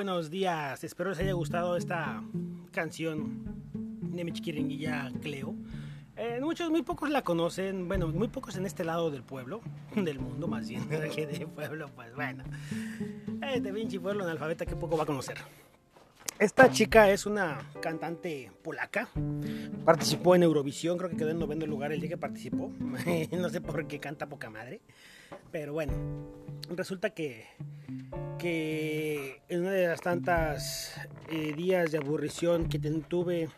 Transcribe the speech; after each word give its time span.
buenos 0.00 0.30
días. 0.30 0.82
Espero 0.82 1.10
les 1.10 1.18
haya 1.18 1.34
gustado 1.34 1.76
esta 1.76 2.22
canción 2.72 3.44
de 3.74 4.24
mi 4.24 4.32
chiquiringuilla 4.32 5.12
Cleo. 5.20 5.54
Eh, 6.16 6.38
muchos, 6.40 6.70
muy 6.70 6.80
pocos 6.80 7.10
la 7.10 7.20
conocen, 7.20 7.86
bueno, 7.86 8.08
muy 8.08 8.28
pocos 8.28 8.56
en 8.56 8.64
este 8.64 8.82
lado 8.82 9.10
del 9.10 9.22
pueblo, 9.22 9.60
del 9.94 10.18
mundo 10.18 10.48
más 10.48 10.66
bien, 10.66 10.88
que 11.14 11.26
de 11.26 11.46
pueblo, 11.46 11.90
pues 11.94 12.14
bueno. 12.14 12.44
Este 13.42 13.74
pinche 13.74 14.00
pueblo 14.00 14.24
analfabeta 14.24 14.64
que 14.64 14.74
poco 14.74 14.96
va 14.96 15.02
a 15.02 15.06
conocer. 15.06 15.36
Esta 16.38 16.70
chica 16.70 17.10
es 17.10 17.26
una 17.26 17.58
cantante 17.82 18.50
polaca. 18.62 19.06
Participó 19.84 20.34
en 20.34 20.44
Eurovisión, 20.44 20.96
creo 20.96 21.10
que 21.10 21.18
quedó 21.18 21.28
en 21.28 21.38
noveno 21.38 21.66
lugar 21.66 21.92
el 21.92 22.00
día 22.00 22.08
que 22.08 22.16
participó. 22.16 22.72
no 23.32 23.50
sé 23.50 23.60
por 23.60 23.86
qué 23.86 24.00
canta 24.00 24.30
poca 24.30 24.48
madre. 24.48 24.80
Pero 25.52 25.74
bueno, 25.74 25.92
resulta 26.70 27.10
que, 27.10 27.44
que 28.40 29.42
en 29.48 29.60
una 29.60 29.72
de 29.72 29.86
las 29.86 30.00
tantas 30.00 30.98
eh, 31.30 31.52
días 31.54 31.92
de 31.92 31.98
aburrición 31.98 32.68
que 32.68 32.78
tuve 32.78 33.48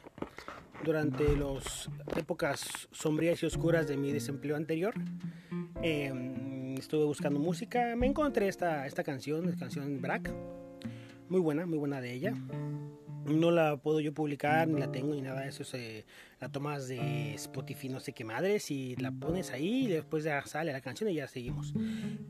durante 0.85 1.37
las 1.37 1.89
épocas 2.17 2.89
sombrías 2.91 3.41
y 3.43 3.47
oscuras 3.47 3.87
de 3.87 3.97
mi 3.97 4.13
desempleo 4.13 4.57
anterior, 4.57 4.93
em, 5.83 6.75
estuve 6.75 7.05
buscando 7.05 7.39
música, 7.39 7.95
me 7.97 8.07
encontré 8.07 8.49
esta, 8.49 8.87
esta 8.87 9.05
canción, 9.05 9.49
la 9.49 9.57
canción 9.57 10.01
Brack, 10.01 10.33
muy 11.29 11.41
buena, 11.41 11.65
muy 11.65 11.79
buena 11.79 12.01
de 12.01 12.13
ella. 12.13 12.35
No 13.25 13.53
la 13.53 13.77
puedo 13.77 14.01
yo 14.01 14.13
publicar, 14.13 14.67
ni 14.67 14.81
la 14.81 14.91
tengo, 14.91 15.15
ni 15.15 15.23
nada 15.23 15.43
de 15.43 15.49
eso. 15.51 15.63
Se, 15.63 16.05
la 16.41 16.49
tomas 16.49 16.89
de 16.89 17.35
Spotify, 17.35 17.89
no 17.89 18.01
sé 18.01 18.13
qué 18.13 18.25
madres, 18.25 18.69
y 18.73 18.97
la 18.97 19.13
pones 19.13 19.53
ahí, 19.53 19.85
y 19.85 19.87
después 19.87 20.25
ya 20.25 20.45
sale 20.45 20.73
la 20.73 20.81
canción 20.81 21.09
y 21.09 21.15
ya 21.15 21.29
seguimos. 21.29 21.73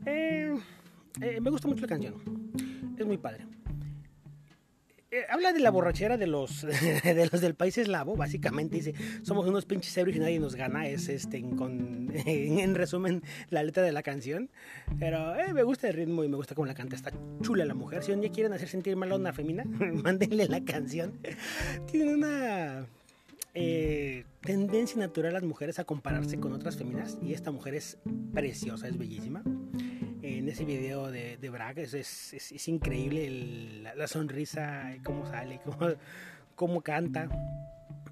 Eh, 0.05 0.53
eh, 1.21 1.39
me 1.39 1.49
gusta 1.49 1.67
mucho 1.67 1.81
la 1.81 1.87
canción, 1.87 2.15
es 2.97 3.05
muy 3.05 3.17
padre. 3.17 3.45
Eh, 5.11 5.25
habla 5.29 5.53
de 5.53 5.59
la 5.59 5.69
borrachera 5.69 6.17
de 6.17 6.25
los, 6.25 6.61
de 7.03 7.29
los 7.31 7.39
del 7.39 7.53
país 7.53 7.77
eslavo, 7.77 8.15
básicamente. 8.15 8.77
Dice, 8.77 8.95
somos 9.21 9.45
unos 9.45 9.65
pinches 9.65 9.95
ebrios 9.95 10.17
y 10.17 10.19
nadie 10.19 10.39
nos 10.39 10.55
gana, 10.55 10.87
es 10.87 11.07
este, 11.07 11.37
en, 11.37 12.11
en, 12.25 12.73
resumen 12.73 13.21
la 13.51 13.61
letra 13.61 13.83
de 13.83 13.91
la 13.91 14.01
canción, 14.01 14.49
pero 14.97 15.35
eh, 15.35 15.53
me 15.53 15.61
gusta 15.61 15.87
el 15.87 15.93
ritmo 15.93 16.23
y 16.23 16.29
me 16.29 16.35
gusta 16.35 16.55
cómo 16.55 16.65
la 16.65 16.73
canta, 16.73 16.95
está 16.95 17.11
chula 17.41 17.63
la 17.63 17.75
mujer, 17.75 18.03
si 18.03 18.11
un 18.11 18.21
día 18.21 18.31
quieren 18.31 18.53
hacer 18.53 18.67
sentir 18.67 18.95
mal 18.95 19.11
a 19.11 19.15
una 19.15 19.33
femina, 19.33 19.65
mándenle 20.03 20.47
la 20.47 20.65
canción, 20.65 21.19
tiene 21.91 22.15
una 22.15 22.87
tendencia 24.41 24.97
natural 24.97 25.29
a 25.29 25.33
las 25.33 25.43
mujeres 25.43 25.77
a 25.77 25.83
compararse 25.83 26.39
con 26.39 26.53
otras 26.53 26.75
feminas 26.75 27.19
y 27.21 27.33
esta 27.33 27.51
mujer 27.51 27.75
es 27.75 27.99
preciosa, 28.33 28.87
es 28.87 28.97
bellísima 28.97 29.43
en 30.43 30.49
ese 30.49 30.65
video 30.65 31.09
de, 31.09 31.37
de 31.37 31.49
Braga. 31.49 31.81
Es, 31.81 31.93
es, 32.33 32.67
increíble 32.67 33.29
la, 33.95 34.07
sonrisa, 34.07 34.93
cómo 35.03 35.25
sale, 35.25 35.61
cómo, 35.65 35.93
cómo, 36.55 36.81
canta. 36.81 37.29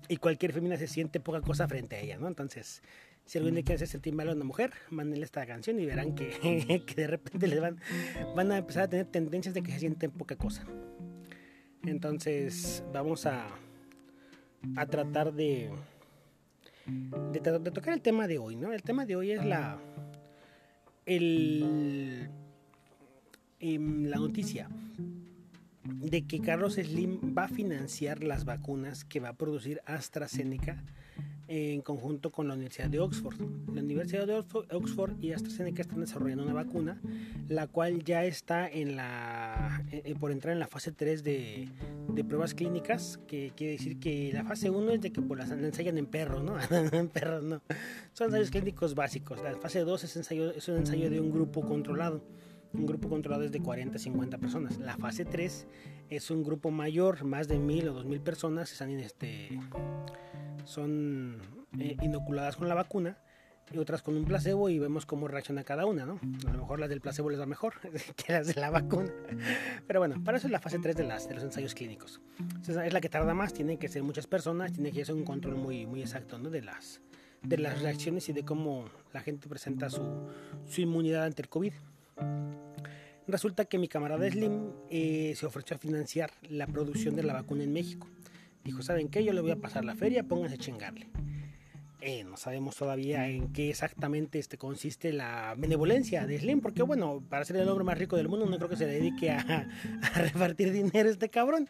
Y 0.08 0.16
cualquier 0.18 0.54
femina 0.54 0.78
se 0.78 0.88
siente 0.88 1.20
poca 1.20 1.42
cosa 1.42 1.68
frente 1.68 1.98
a 1.98 2.00
ella, 2.00 2.18
¿no? 2.18 2.28
Entonces, 2.30 2.82
si 3.26 3.38
algún 3.38 3.54
día 3.54 3.64
quiere 3.64 3.76
hacer 3.76 3.90
sentir 3.90 4.16
mal 4.16 4.30
a 4.30 4.34
una 4.34 4.46
mujer, 4.46 4.72
mándenle 4.90 5.26
esta 5.26 5.46
canción 5.46 5.80
y 5.80 5.86
verán 5.86 6.16
que, 6.16 6.84
que 6.88 6.96
de 6.96 7.08
repente 7.08 7.48
les 7.48 7.60
van, 7.60 7.80
van 8.34 8.52
a 8.54 8.58
empezar 8.58 8.84
a 8.84 8.90
tener 8.90 9.08
tendencias 9.08 9.54
de 9.54 9.62
que 9.62 9.74
se 9.74 9.80
sienten 9.80 10.12
poca 10.12 10.38
cosa. 10.38 10.64
Entonces, 11.84 12.82
vamos 12.94 13.26
a, 13.26 13.48
a 14.78 14.86
tratar 14.86 15.34
de, 15.34 15.70
de, 16.86 17.60
de 17.60 17.72
tocar 17.72 17.94
el 17.94 18.02
tema 18.02 18.26
de 18.28 18.38
hoy, 18.38 18.56
¿no? 18.56 18.72
El 18.72 18.84
tema 18.84 19.06
de 19.06 19.18
hoy 19.18 19.32
es 19.32 19.44
la 19.44 19.80
el, 21.06 22.30
em, 23.60 24.06
la 24.06 24.18
noticia 24.18 24.70
de 25.84 26.24
que 26.24 26.40
Carlos 26.40 26.76
Slim 26.76 27.36
va 27.38 27.46
a 27.46 27.48
financiar 27.48 28.24
las 28.24 28.46
vacunas 28.46 29.04
que 29.04 29.20
va 29.20 29.30
a 29.30 29.34
producir 29.34 29.82
AstraZeneca 29.86 30.84
en 31.48 31.82
conjunto 31.82 32.32
con 32.32 32.48
la 32.48 32.54
Universidad 32.54 32.88
de 32.88 33.00
Oxford. 33.00 33.36
La 33.74 33.82
Universidad 33.82 34.26
de 34.26 34.36
Oxford 34.36 35.22
y 35.22 35.34
AstraZeneca 35.34 35.82
están 35.82 36.00
desarrollando 36.00 36.44
una 36.44 36.54
vacuna, 36.54 37.02
la 37.50 37.68
cual 37.68 38.06
ya 38.06 38.24
está 38.24 38.70
en 38.70 38.96
la, 38.96 39.84
eh, 39.92 40.02
eh, 40.06 40.16
por 40.18 40.32
entrar 40.32 40.54
en 40.54 40.60
la 40.60 40.68
fase 40.68 40.94
3 40.94 41.24
de, 41.26 41.68
de, 42.14 42.24
pruebas 42.24 42.54
clínicas, 42.54 43.20
que 43.28 43.52
quiere 43.56 43.74
decir 43.74 44.00
que 44.00 44.32
la 44.34 44.44
fase 44.44 44.70
1 44.70 44.92
es 44.92 45.02
de 45.02 45.12
que 45.12 45.22
pues, 45.22 45.40
las 45.40 45.52
ensayan 45.52 45.98
en 45.98 46.06
perros, 46.06 46.44
¿no? 46.44 46.56
en 46.92 47.08
perros 47.10 47.44
no. 47.44 47.62
Son 48.14 48.28
ensayos 48.28 48.52
clínicos 48.52 48.96
básicos. 48.96 49.42
La 49.42 49.56
fase 49.58 49.80
2 49.80 50.04
es, 50.04 50.16
ensayo, 50.18 50.52
es 50.52 50.68
un 50.68 50.78
ensayo 50.78 51.10
de 51.10 51.20
un 51.20 51.32
grupo 51.32 51.62
controlado. 51.62 52.24
Un 52.74 52.86
grupo 52.86 53.10
controlado 53.10 53.44
es 53.44 53.52
de 53.52 53.60
40 53.60 53.98
a 53.98 54.00
50 54.00 54.38
personas. 54.38 54.78
La 54.80 54.98
fase 54.98 55.26
3 55.26 55.68
es 56.10 56.32
un 56.32 56.44
grupo 56.44 56.72
mayor, 56.72 57.24
más 57.26 57.48
de 57.48 57.60
1000 57.60 57.90
o 57.90 57.94
2000 57.94 58.22
personas, 58.22 58.72
están 58.72 58.92
en 58.92 59.00
este 59.00 59.60
son 60.66 61.42
eh, 61.80 61.98
inoculadas 62.02 62.56
con 62.56 62.68
la 62.70 62.76
vacuna 62.76 63.18
y 63.72 63.78
otras 63.78 64.02
con 64.02 64.18
un 64.18 64.26
placebo 64.26 64.70
y 64.70 64.80
vemos 64.80 65.06
cómo 65.06 65.28
reacciona 65.28 65.64
cada 65.64 65.86
una, 65.86 66.06
¿no? 66.06 66.20
A 66.48 66.52
lo 66.52 66.60
mejor 66.60 66.80
las 66.80 66.90
del 66.90 67.02
placebo 67.02 67.30
les 67.30 67.40
va 67.40 67.46
mejor 67.46 67.76
que 68.16 68.34
las 68.34 68.48
de 68.48 68.60
la 68.60 68.70
vacuna. 68.70 69.12
Pero 69.88 70.00
bueno, 70.00 70.22
para 70.24 70.38
eso 70.38 70.48
es 70.48 70.52
la 70.52 70.60
fase 70.60 70.80
3 70.80 70.96
de, 70.96 71.04
las, 71.04 71.28
de 71.28 71.36
los 71.36 71.44
ensayos 71.44 71.74
clínicos. 71.74 72.22
es 72.68 72.94
la 72.94 73.02
que 73.02 73.10
tarda 73.10 73.34
más, 73.34 73.54
tiene 73.54 73.78
que 73.78 73.88
ser 73.88 74.04
muchas 74.04 74.28
personas, 74.28 74.74
tiene 74.74 74.92
que 74.92 75.06
ser 75.06 75.16
un 75.16 75.24
control 75.24 75.56
muy, 75.56 75.86
muy 75.86 76.02
exacto 76.02 76.38
¿no? 76.38 76.50
de, 76.50 76.62
las, 76.62 77.02
de 77.44 77.58
las 77.58 77.82
reacciones 77.82 78.28
y 78.30 78.34
de 78.34 78.44
cómo 78.44 78.86
la 79.14 79.22
gente 79.22 79.48
presenta 79.48 79.90
su, 79.90 80.28
su 80.68 80.82
inmunidad 80.82 81.26
ante 81.26 81.42
el 81.42 81.50
COVID. 81.50 81.74
Resulta 83.28 83.66
que 83.66 83.78
mi 83.78 83.88
camarada 83.88 84.30
Slim 84.30 84.72
eh, 84.90 85.34
se 85.36 85.46
ofreció 85.46 85.76
a 85.76 85.80
financiar 85.80 86.32
la 86.50 86.68
producción 86.68 87.16
de 87.16 87.24
la 87.24 87.34
vacuna 87.34 87.64
en 87.64 87.72
México. 87.72 88.08
Dijo, 88.64 88.82
¿saben 88.82 89.10
qué? 89.10 89.24
Yo 89.24 89.32
le 89.34 89.42
voy 89.42 89.52
a 89.52 89.56
pasar 89.56 89.86
la 89.86 89.96
feria, 89.96 90.24
pónganse 90.24 90.56
a 90.56 90.58
chingarle. 90.58 91.08
Eh, 92.04 92.24
no 92.24 92.36
sabemos 92.36 92.76
todavía 92.76 93.28
en 93.28 93.54
qué 93.54 93.70
exactamente 93.70 94.40
este, 94.40 94.58
consiste 94.58 95.14
la 95.14 95.54
benevolencia 95.56 96.26
de 96.26 96.40
Slim, 96.40 96.60
porque 96.60 96.82
bueno, 96.82 97.24
para 97.30 97.46
ser 97.46 97.58
el 97.58 97.70
hombre 97.70 97.86
más 97.86 97.96
rico 97.96 98.18
del 98.18 98.28
mundo 98.28 98.48
no 98.48 98.58
creo 98.58 98.70
que 98.70 98.76
se 98.76 98.88
dedique 98.88 99.30
a, 99.30 99.68
repartir 100.16 100.72
dinero 100.72 101.10
este 101.10 101.30
cabrón. 101.30 101.70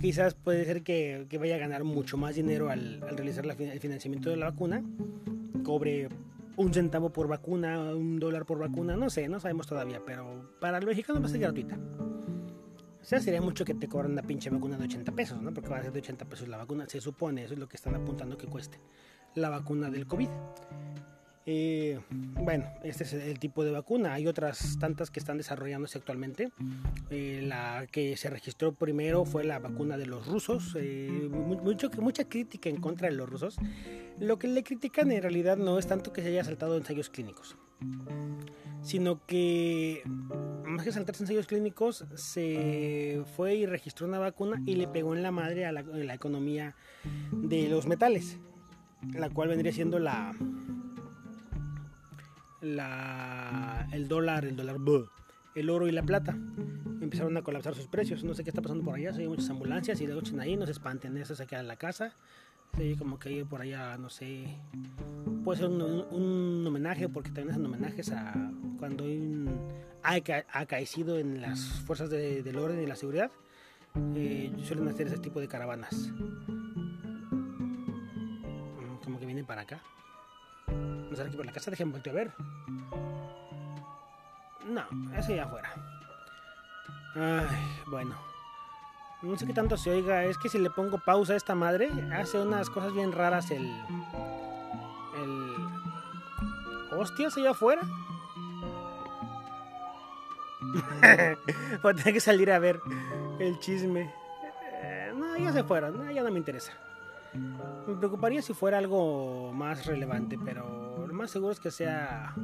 Quizás 0.00 0.34
puede 0.34 0.64
ser 0.64 0.84
que, 0.84 1.26
vaya 1.40 1.56
a 1.56 1.58
ganar 1.58 1.82
mucho 1.82 2.16
más 2.16 2.36
dinero 2.36 2.70
al, 2.70 3.00
realizar 3.00 3.44
el 3.44 3.80
financiamiento 3.80 4.30
de 4.30 4.36
la 4.36 4.50
vacuna, 4.50 4.84
cobre 5.64 6.08
un 6.56 6.72
centavo 6.72 7.10
por 7.10 7.26
vacuna, 7.26 7.80
un 7.80 8.20
dólar 8.20 8.46
por 8.46 8.58
vacuna, 8.60 8.96
no 8.96 9.10
sé, 9.10 9.28
no 9.28 9.40
sabemos 9.40 9.66
todavía, 9.66 10.00
pero 10.06 10.52
para 10.60 10.78
los 10.78 10.86
mexicanos 10.86 11.20
va 11.20 11.26
a 11.26 11.30
ser 11.30 11.40
gratuita. 11.40 11.76
O 13.00 13.04
sea, 13.04 13.20
sería 13.20 13.40
mucho 13.40 13.64
que 13.64 13.74
te 13.74 13.88
cobran 13.88 14.12
una 14.12 14.22
pinche 14.22 14.50
vacuna 14.50 14.76
de 14.76 14.84
80 14.84 15.12
pesos, 15.12 15.42
¿no? 15.42 15.52
Porque 15.52 15.68
va 15.70 15.78
a 15.78 15.82
ser 15.82 15.92
de 15.92 15.98
80 15.98 16.26
pesos 16.26 16.46
la 16.46 16.58
vacuna, 16.58 16.86
se 16.88 17.00
supone, 17.00 17.42
eso 17.42 17.54
es 17.54 17.58
lo 17.58 17.68
que 17.68 17.76
están 17.76 17.96
apuntando 17.96 18.38
que 18.38 18.46
cueste 18.46 18.78
la 19.38 19.48
vacuna 19.48 19.90
del 19.90 20.06
COVID. 20.06 20.28
Eh, 21.50 21.98
bueno, 22.10 22.66
este 22.82 23.04
es 23.04 23.14
el 23.14 23.38
tipo 23.38 23.64
de 23.64 23.70
vacuna. 23.70 24.12
Hay 24.12 24.26
otras 24.26 24.76
tantas 24.78 25.10
que 25.10 25.18
están 25.18 25.38
desarrollándose 25.38 25.96
actualmente. 25.96 26.50
Eh, 27.08 27.40
la 27.42 27.86
que 27.90 28.18
se 28.18 28.28
registró 28.28 28.74
primero 28.74 29.24
fue 29.24 29.44
la 29.44 29.58
vacuna 29.58 29.96
de 29.96 30.04
los 30.04 30.26
rusos. 30.26 30.76
Eh, 30.78 31.08
mucho, 31.30 31.90
mucha 32.02 32.28
crítica 32.28 32.68
en 32.68 32.82
contra 32.82 33.08
de 33.08 33.14
los 33.14 33.30
rusos. 33.30 33.56
Lo 34.18 34.38
que 34.38 34.48
le 34.48 34.62
critican 34.62 35.10
en 35.10 35.22
realidad 35.22 35.56
no 35.56 35.78
es 35.78 35.86
tanto 35.86 36.12
que 36.12 36.20
se 36.20 36.28
haya 36.28 36.44
saltado 36.44 36.76
ensayos 36.76 37.08
clínicos 37.08 37.56
sino 38.82 39.24
que 39.26 40.02
más 40.64 40.84
que 40.84 40.92
saltarse 40.92 41.22
ensayos 41.22 41.46
clínicos, 41.46 42.04
se 42.14 43.22
fue 43.36 43.56
y 43.56 43.66
registró 43.66 44.06
una 44.06 44.18
vacuna 44.18 44.62
y 44.66 44.76
le 44.76 44.86
pegó 44.86 45.14
en 45.14 45.22
la 45.22 45.30
madre 45.30 45.66
a 45.66 45.72
la, 45.72 46.14
economía 46.14 46.74
de 47.32 47.68
los 47.68 47.86
metales, 47.86 48.38
la 49.12 49.30
cual 49.30 49.48
vendría 49.48 49.72
siendo 49.72 49.98
la, 49.98 50.34
el 53.92 54.08
dólar, 54.08 54.44
el 54.44 54.56
dólar, 54.56 54.76
el 55.54 55.70
oro 55.70 55.88
y 55.88 55.92
la 55.92 56.02
plata. 56.02 56.36
Empezaron 57.00 57.36
a 57.36 57.42
colapsar 57.42 57.74
sus 57.74 57.86
precios. 57.86 58.24
No 58.24 58.34
sé 58.34 58.44
qué 58.44 58.50
está 58.50 58.62
pasando 58.62 58.84
por 58.84 58.94
allá. 58.94 59.12
hay 59.16 59.28
muchas 59.28 59.50
ambulancias 59.50 60.00
y 60.00 60.06
luego 60.06 60.22
ahí, 60.40 60.56
no 60.56 60.66
se 60.66 60.72
espanten, 60.72 61.16
eso 61.16 61.34
se 61.34 61.46
queda 61.46 61.60
en 61.60 61.68
la 61.68 61.76
casa. 61.76 62.14
Sí, 62.76 62.96
como 62.98 63.18
que 63.18 63.44
por 63.44 63.62
allá, 63.62 63.96
no 63.96 64.10
sé. 64.10 64.44
Puede 65.44 65.60
ser 65.60 65.68
un, 65.68 66.64
homenaje, 66.66 67.08
porque 67.08 67.30
también 67.30 67.50
hacen 67.50 67.64
homenajes 67.64 68.12
a 68.12 68.52
cuando 68.78 69.04
ha 70.02 70.20
acaecido 70.52 71.18
en 71.18 71.40
las 71.40 71.60
fuerzas 71.86 72.10
del 72.10 72.56
orden 72.56 72.82
y 72.82 72.86
la 72.86 72.96
seguridad. 72.96 73.30
Eh, 74.14 74.52
suelen 74.62 74.86
hacer 74.88 75.06
ese 75.06 75.18
tipo 75.18 75.40
de 75.40 75.48
caravanas. 75.48 76.12
Para 79.46 79.62
acá. 79.62 79.80
A 80.66 81.10
ver 81.10 81.26
aquí 81.26 81.36
por 81.36 81.46
la 81.46 81.52
casa, 81.52 81.70
déjenme 81.70 81.92
voltear 81.92 82.16
a 82.16 82.18
ver. 82.18 82.32
No, 84.66 84.82
eso 85.16 85.34
ya 85.34 85.44
afuera. 85.44 85.70
Ay, 87.14 87.82
bueno. 87.86 88.14
No 89.22 89.36
sé 89.36 89.46
qué 89.46 89.52
tanto 89.52 89.76
se 89.76 89.90
oiga. 89.90 90.24
Es 90.24 90.38
que 90.38 90.48
si 90.48 90.58
le 90.58 90.70
pongo 90.70 90.98
pausa 90.98 91.32
a 91.32 91.36
esta 91.36 91.54
madre, 91.54 91.90
hace 92.12 92.38
unas 92.38 92.70
cosas 92.70 92.92
bien 92.92 93.12
raras 93.12 93.50
el. 93.50 93.66
El. 95.16 95.56
Hostias, 96.92 97.36
allá 97.36 97.50
afuera. 97.50 97.82
Voy 101.82 101.92
a 101.92 101.94
tener 101.94 102.14
que 102.14 102.20
salir 102.20 102.50
a 102.52 102.58
ver. 102.58 102.80
el 103.38 103.58
chisme. 103.58 104.12
Eh, 104.82 105.12
no, 105.16 105.36
ya 105.36 105.52
se 105.52 105.64
fueron, 105.64 106.12
ya 106.12 106.22
no 106.22 106.30
me 106.30 106.38
interesa. 106.38 106.72
Me 107.86 107.96
preocuparía 107.96 108.42
si 108.42 108.54
fuera 108.54 108.78
algo 108.78 109.52
más 109.52 109.86
relevante, 109.86 110.36
pero 110.44 111.06
lo 111.06 111.14
más 111.14 111.30
seguro 111.30 111.52
es 111.52 111.60
que 111.60 111.70
sea 111.70 112.34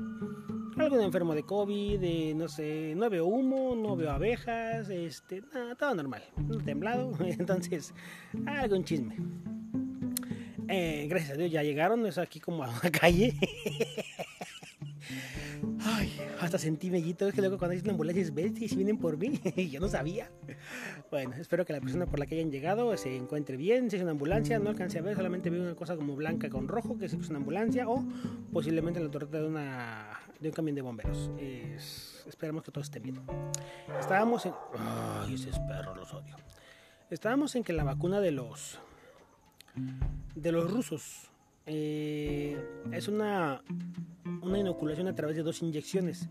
algún 0.76 1.00
enfermo 1.00 1.35
de 1.35 1.44
COVID, 1.44 2.00
de, 2.00 2.35
no 2.35 2.49
sé, 2.49 2.94
no 2.96 3.08
veo 3.11 3.26
humo, 3.26 3.75
no 3.76 3.96
veo 3.96 4.11
abejas, 4.11 4.88
este, 4.88 5.43
nada, 5.52 5.75
todo 5.75 5.94
normal, 5.94 6.23
temblado, 6.64 7.12
entonces, 7.20 7.94
algún 8.46 8.85
chisme. 8.85 9.17
Eh, 10.69 11.06
gracias 11.08 11.32
a 11.32 11.37
Dios 11.37 11.50
ya 11.50 11.62
llegaron, 11.62 12.06
es 12.06 12.19
aquí 12.19 12.41
como 12.41 12.64
a 12.64 12.69
la 12.69 12.91
calle. 13.00 13.35
Ay, 15.87 16.11
hasta 16.41 16.58
sentí 16.58 16.91
mellito. 16.91 17.29
Es 17.29 17.35
que 17.35 17.41
luego 17.41 17.58
cuando 17.58 17.75
hay 17.75 17.81
una 17.82 17.93
ambulancia 17.93 18.25
ves 18.32 18.52
si 18.56 18.75
vienen 18.75 18.99
por 18.99 19.19
mí. 19.19 19.41
Yo 19.70 19.81
no 19.81 19.88
sabía. 19.88 20.31
Bueno, 21.14 21.37
espero 21.37 21.64
que 21.64 21.72
la 21.72 21.81
persona 21.81 22.06
por 22.06 22.19
la 22.19 22.26
que 22.26 22.34
hayan 22.34 22.50
llegado 22.50 22.96
se 22.96 23.14
encuentre 23.14 23.56
bien. 23.56 23.88
Si 23.88 23.94
es 23.94 24.02
una 24.02 24.11
ambulancia, 24.11 24.58
no 24.58 24.70
alcancé 24.70 24.99
a 24.99 25.02
ver, 25.02 25.14
solamente 25.14 25.49
vi 25.49 25.61
una 25.61 25.76
cosa 25.76 25.94
como 25.94 26.16
blanca 26.16 26.50
con 26.50 26.66
rojo, 26.66 26.99
que 26.99 27.06
es 27.06 27.14
una 27.14 27.38
ambulancia, 27.38 27.88
o 27.88 28.05
posiblemente 28.52 28.99
la 28.99 29.08
torreta 29.08 29.38
de, 29.38 29.46
una, 29.46 30.19
un 30.43 30.50
camión 30.50 30.75
de 30.75 30.82
bomberos. 30.82 31.31
esperamos 32.26 32.64
que 32.64 32.72
todo 32.72 32.82
esté 32.82 32.99
bien. 32.99 33.20
Estábamos 34.00 34.44
en. 34.46 34.55
Ay, 34.76 35.34
ese 35.34 35.52
perro 35.69 35.94
los 35.94 36.12
odio. 36.12 36.34
Estábamos 37.11 37.55
en 37.55 37.62
que 37.62 37.72
la 37.72 37.84
vacuna 37.84 38.20
de 38.20 38.32
los. 38.32 38.81
de 40.34 40.50
los 40.50 40.69
rusos 40.69 41.31
eh, 41.66 42.56
es 42.93 43.08
una, 43.08 43.62
una 44.43 44.58
inoculación 44.58 45.08
a 45.08 45.14
través 45.14 45.37
de 45.37 45.43
dos 45.43 45.62
inyecciones. 45.62 46.28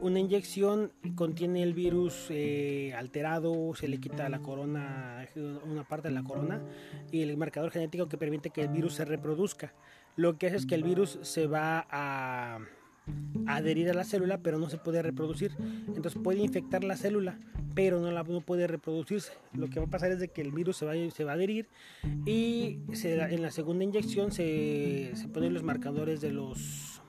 Una 0.00 0.18
inyección 0.18 0.92
contiene 1.14 1.62
el 1.62 1.74
virus 1.74 2.28
eh, 2.30 2.94
alterado, 2.96 3.74
se 3.74 3.86
le 3.86 4.00
quita 4.00 4.28
la 4.30 4.40
corona, 4.40 5.26
una 5.64 5.84
parte 5.84 6.08
de 6.08 6.14
la 6.14 6.22
corona 6.22 6.62
y 7.12 7.20
el 7.20 7.36
marcador 7.36 7.70
genético 7.70 8.08
que 8.08 8.16
permite 8.16 8.50
que 8.50 8.62
el 8.62 8.68
virus 8.68 8.94
se 8.94 9.04
reproduzca. 9.04 9.74
Lo 10.16 10.38
que 10.38 10.46
hace 10.46 10.56
es 10.56 10.66
que 10.66 10.74
el 10.74 10.84
virus 10.84 11.18
se 11.22 11.46
va 11.46 11.86
a 11.90 12.60
adherir 13.46 13.90
a 13.90 13.94
la 13.94 14.04
célula, 14.04 14.38
pero 14.38 14.58
no 14.58 14.68
se 14.68 14.78
puede 14.78 15.02
reproducir. 15.02 15.52
Entonces 15.88 16.20
puede 16.22 16.40
infectar 16.40 16.84
la 16.84 16.96
célula, 16.96 17.38
pero 17.74 18.00
no, 18.00 18.10
la, 18.10 18.22
no 18.22 18.40
puede 18.40 18.66
reproducirse. 18.66 19.32
Lo 19.52 19.68
que 19.68 19.80
va 19.80 19.86
a 19.86 19.90
pasar 19.90 20.12
es 20.12 20.20
de 20.20 20.28
que 20.28 20.42
el 20.42 20.52
virus 20.52 20.76
se 20.76 20.86
va, 20.86 20.92
se 21.10 21.24
va 21.24 21.32
a 21.32 21.34
adherir 21.34 21.68
y 22.26 22.78
en 23.02 23.42
la 23.42 23.50
segunda 23.50 23.84
inyección 23.84 24.32
se, 24.32 25.12
se 25.14 25.28
ponen 25.28 25.54
los 25.54 25.62
marcadores 25.62 26.20
de 26.20 26.32
los 26.32 26.99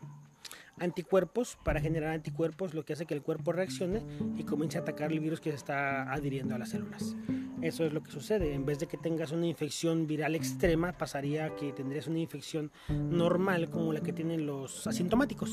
anticuerpos 0.80 1.58
para 1.64 1.80
generar 1.80 2.12
anticuerpos, 2.12 2.74
lo 2.74 2.84
que 2.84 2.94
hace 2.94 3.06
que 3.06 3.14
el 3.14 3.22
cuerpo 3.22 3.52
reaccione 3.52 4.04
y 4.38 4.44
comience 4.44 4.78
a 4.78 4.82
atacar 4.82 5.12
el 5.12 5.20
virus 5.20 5.40
que 5.40 5.52
se 5.52 5.58
está 5.58 6.12
adhiriendo 6.12 6.56
a 6.56 6.58
las 6.58 6.70
células. 6.70 7.16
Eso 7.62 7.86
es 7.86 7.94
lo 7.94 8.02
que 8.02 8.12
sucede. 8.12 8.54
En 8.54 8.66
vez 8.66 8.80
de 8.80 8.88
que 8.88 8.98
tengas 8.98 9.32
una 9.32 9.46
infección 9.46 10.08
viral 10.08 10.36
extrema, 10.36 10.94
pasaría 10.94 11.56
que 11.56 11.72
tendrías 11.74 12.08
una 12.08 12.20
infección 12.20 12.72
normal 12.90 13.70
como 13.70 13.94
la 13.94 14.02
que 14.02 14.14
tienen 14.14 14.48
los 14.48 14.88
asintomáticos. 14.88 15.52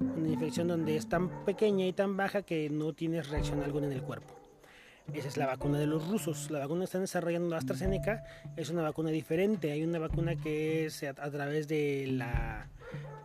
Una 0.00 0.28
infección 0.28 0.68
donde 0.68 0.96
es 0.96 1.08
tan 1.08 1.44
pequeña 1.44 1.86
y 1.86 1.92
tan 1.92 2.16
baja 2.16 2.42
que 2.42 2.70
no 2.70 2.94
tienes 2.94 3.28
reacción 3.28 3.62
alguna 3.62 3.86
en 3.86 3.92
el 3.92 4.02
cuerpo. 4.02 4.34
Esa 5.12 5.28
es 5.28 5.36
la 5.36 5.46
vacuna 5.46 5.78
de 5.78 5.86
los 5.86 6.08
rusos. 6.08 6.50
La 6.50 6.58
vacuna 6.58 6.80
que 6.80 6.84
están 6.86 7.02
desarrollando 7.02 7.54
AstraZeneca 7.54 8.24
es 8.56 8.70
una 8.70 8.82
vacuna 8.82 9.10
diferente. 9.10 9.70
Hay 9.70 9.84
una 9.84 9.98
vacuna 9.98 10.36
que 10.36 10.86
es 10.86 11.02
a 11.02 11.12
través 11.14 11.68
de 11.68 12.06
la 12.08 12.68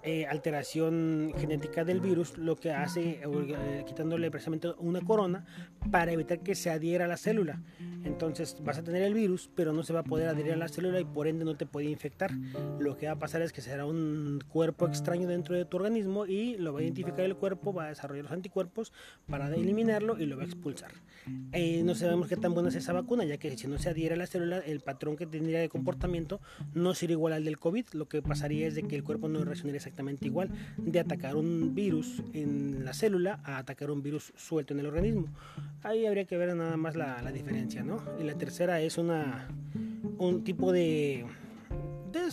eh, 0.03 0.25
alteración 0.25 1.31
genética 1.37 1.85
del 1.85 2.01
virus, 2.01 2.37
lo 2.37 2.55
que 2.55 2.71
hace, 2.71 3.21
eh, 3.21 3.83
quitándole 3.85 4.31
precisamente 4.31 4.69
una 4.79 5.01
corona 5.01 5.45
para 5.91 6.11
evitar 6.11 6.39
que 6.39 6.55
se 6.55 6.71
adhiera 6.71 7.05
a 7.05 7.07
la 7.07 7.17
célula. 7.17 7.61
Entonces 8.03 8.57
vas 8.63 8.79
a 8.79 8.83
tener 8.83 9.03
el 9.03 9.13
virus, 9.13 9.51
pero 9.53 9.73
no 9.73 9.83
se 9.83 9.93
va 9.93 9.99
a 9.99 10.03
poder 10.03 10.27
adherir 10.27 10.53
a 10.53 10.57
la 10.57 10.69
célula 10.69 10.99
y 10.99 11.05
por 11.05 11.27
ende 11.27 11.45
no 11.45 11.55
te 11.55 11.67
puede 11.67 11.87
infectar. 11.87 12.31
Lo 12.79 12.97
que 12.97 13.05
va 13.05 13.13
a 13.13 13.19
pasar 13.19 13.43
es 13.43 13.53
que 13.53 13.61
será 13.61 13.85
un 13.85 14.39
cuerpo 14.47 14.87
extraño 14.87 15.27
dentro 15.27 15.55
de 15.55 15.65
tu 15.65 15.77
organismo 15.77 16.25
y 16.25 16.57
lo 16.57 16.73
va 16.73 16.79
a 16.79 16.83
identificar 16.83 17.21
el 17.21 17.35
cuerpo, 17.35 17.71
va 17.71 17.85
a 17.85 17.89
desarrollar 17.89 18.23
los 18.23 18.33
anticuerpos 18.33 18.91
para 19.27 19.53
eliminarlo 19.53 20.19
y 20.19 20.25
lo 20.25 20.35
va 20.35 20.43
a 20.43 20.45
expulsar. 20.47 20.93
Eh, 21.51 21.83
no 21.83 21.93
sabemos 21.93 22.27
qué 22.27 22.37
tan 22.37 22.55
buena 22.55 22.69
es 22.69 22.75
esa 22.75 22.93
vacuna, 22.93 23.23
ya 23.23 23.37
que 23.37 23.55
si 23.55 23.67
no 23.67 23.77
se 23.77 23.89
adhiere 23.89 24.15
a 24.15 24.17
la 24.17 24.25
célula, 24.25 24.57
el 24.59 24.79
patrón 24.79 25.15
que 25.15 25.27
tendría 25.27 25.59
de 25.59 25.69
comportamiento 25.69 26.41
no 26.73 26.95
sería 26.95 27.13
igual 27.13 27.33
al 27.33 27.43
del 27.43 27.59
COVID. 27.59 27.85
Lo 27.93 28.07
que 28.07 28.23
pasaría 28.23 28.67
es 28.67 28.73
de 28.73 28.83
que 28.83 28.95
el 28.95 29.03
cuerpo 29.03 29.27
no 29.27 29.45
reaccionaría 29.51 29.77
exactamente 29.77 30.25
igual 30.25 30.49
de 30.77 30.99
atacar 30.99 31.35
un 31.35 31.75
virus 31.75 32.23
en 32.33 32.83
la 32.83 32.93
célula 32.93 33.39
a 33.43 33.57
atacar 33.57 33.91
un 33.91 34.01
virus 34.01 34.33
suelto 34.35 34.73
en 34.73 34.79
el 34.79 34.85
organismo. 34.87 35.27
Ahí 35.83 36.05
habría 36.05 36.25
que 36.25 36.37
ver 36.37 36.55
nada 36.55 36.77
más 36.77 36.95
la, 36.95 37.31
diferencia, 37.31 37.83
¿no? 37.83 38.03
Y 38.19 38.23
la 38.23 38.35
tercera 38.35 38.81
es 38.81 38.97
una 38.97 39.47
un 40.17 40.43
tipo 40.43 40.71
de 40.71 41.25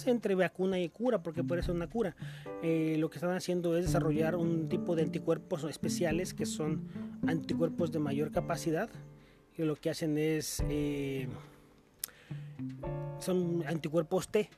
entre 0.07 0.35
vacuna 0.35 0.79
y 0.79 0.89
cura, 0.89 1.23
porque 1.23 1.45
puede 1.45 1.63
ser 1.63 1.75
una 1.75 1.89
cura. 1.89 2.17
Eh, 2.63 2.97
lo 2.99 3.11
que 3.11 3.17
están 3.17 3.31
haciendo 3.31 3.77
es 3.77 3.87
desarrollar 3.87 4.37
un 4.37 4.69
tipo 4.69 4.97
de 4.97 5.03
anticuerpos 5.03 5.65
especiales 5.65 6.35
que 6.35 6.47
son 6.47 6.89
anticuerpos 7.27 7.93
de 7.93 7.99
mayor 7.99 8.33
capacidad. 8.33 8.91
Y 9.57 9.63
lo 9.63 9.77
que 9.77 9.91
hacen 9.91 10.19
es. 10.19 10.63
Eh, 10.69 11.29
son 13.19 13.65
anticuerpos 13.67 14.29
T 14.29 14.51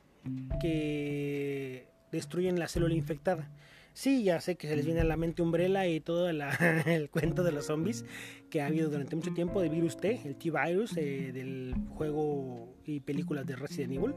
que 0.59 1.87
destruyen 2.11 2.59
la 2.59 2.67
célula 2.67 2.93
infectada. 2.93 3.49
Sí, 3.93 4.23
ya 4.23 4.39
sé 4.39 4.55
que 4.55 4.69
se 4.69 4.75
les 4.75 4.85
viene 4.85 5.01
a 5.01 5.03
la 5.03 5.17
mente 5.17 5.41
Umbrella 5.41 5.85
y 5.85 5.99
todo 5.99 6.29
el 6.85 7.09
cuento 7.09 7.43
de 7.43 7.51
los 7.51 7.65
zombies 7.65 8.05
que 8.49 8.61
ha 8.61 8.67
habido 8.67 8.89
durante 8.89 9.15
mucho 9.15 9.33
tiempo 9.33 9.61
de 9.61 9.69
virus 9.69 9.97
T, 9.97 10.21
el 10.23 10.35
T-Virus 10.35 10.95
eh, 10.97 11.31
del 11.33 11.75
juego 11.95 12.73
y 12.85 13.01
películas 13.01 13.45
de 13.45 13.55
Resident 13.55 13.93
Evil. 13.93 14.13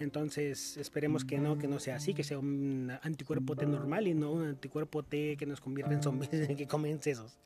Entonces 0.00 0.76
esperemos 0.76 1.24
que 1.24 1.38
no, 1.38 1.58
que 1.58 1.68
no 1.68 1.78
sea 1.78 1.96
así, 1.96 2.14
que 2.14 2.24
sea 2.24 2.38
un 2.38 2.92
anticuerpo 3.02 3.56
T 3.56 3.66
normal 3.66 4.08
y 4.08 4.14
no 4.14 4.32
un 4.32 4.46
anticuerpo 4.46 5.02
T 5.02 5.36
que 5.36 5.46
nos 5.46 5.60
convierte 5.60 5.94
en 5.94 6.02
zombies 6.02 6.30
que 6.56 6.66
comen 6.66 7.00
sesos 7.02 7.38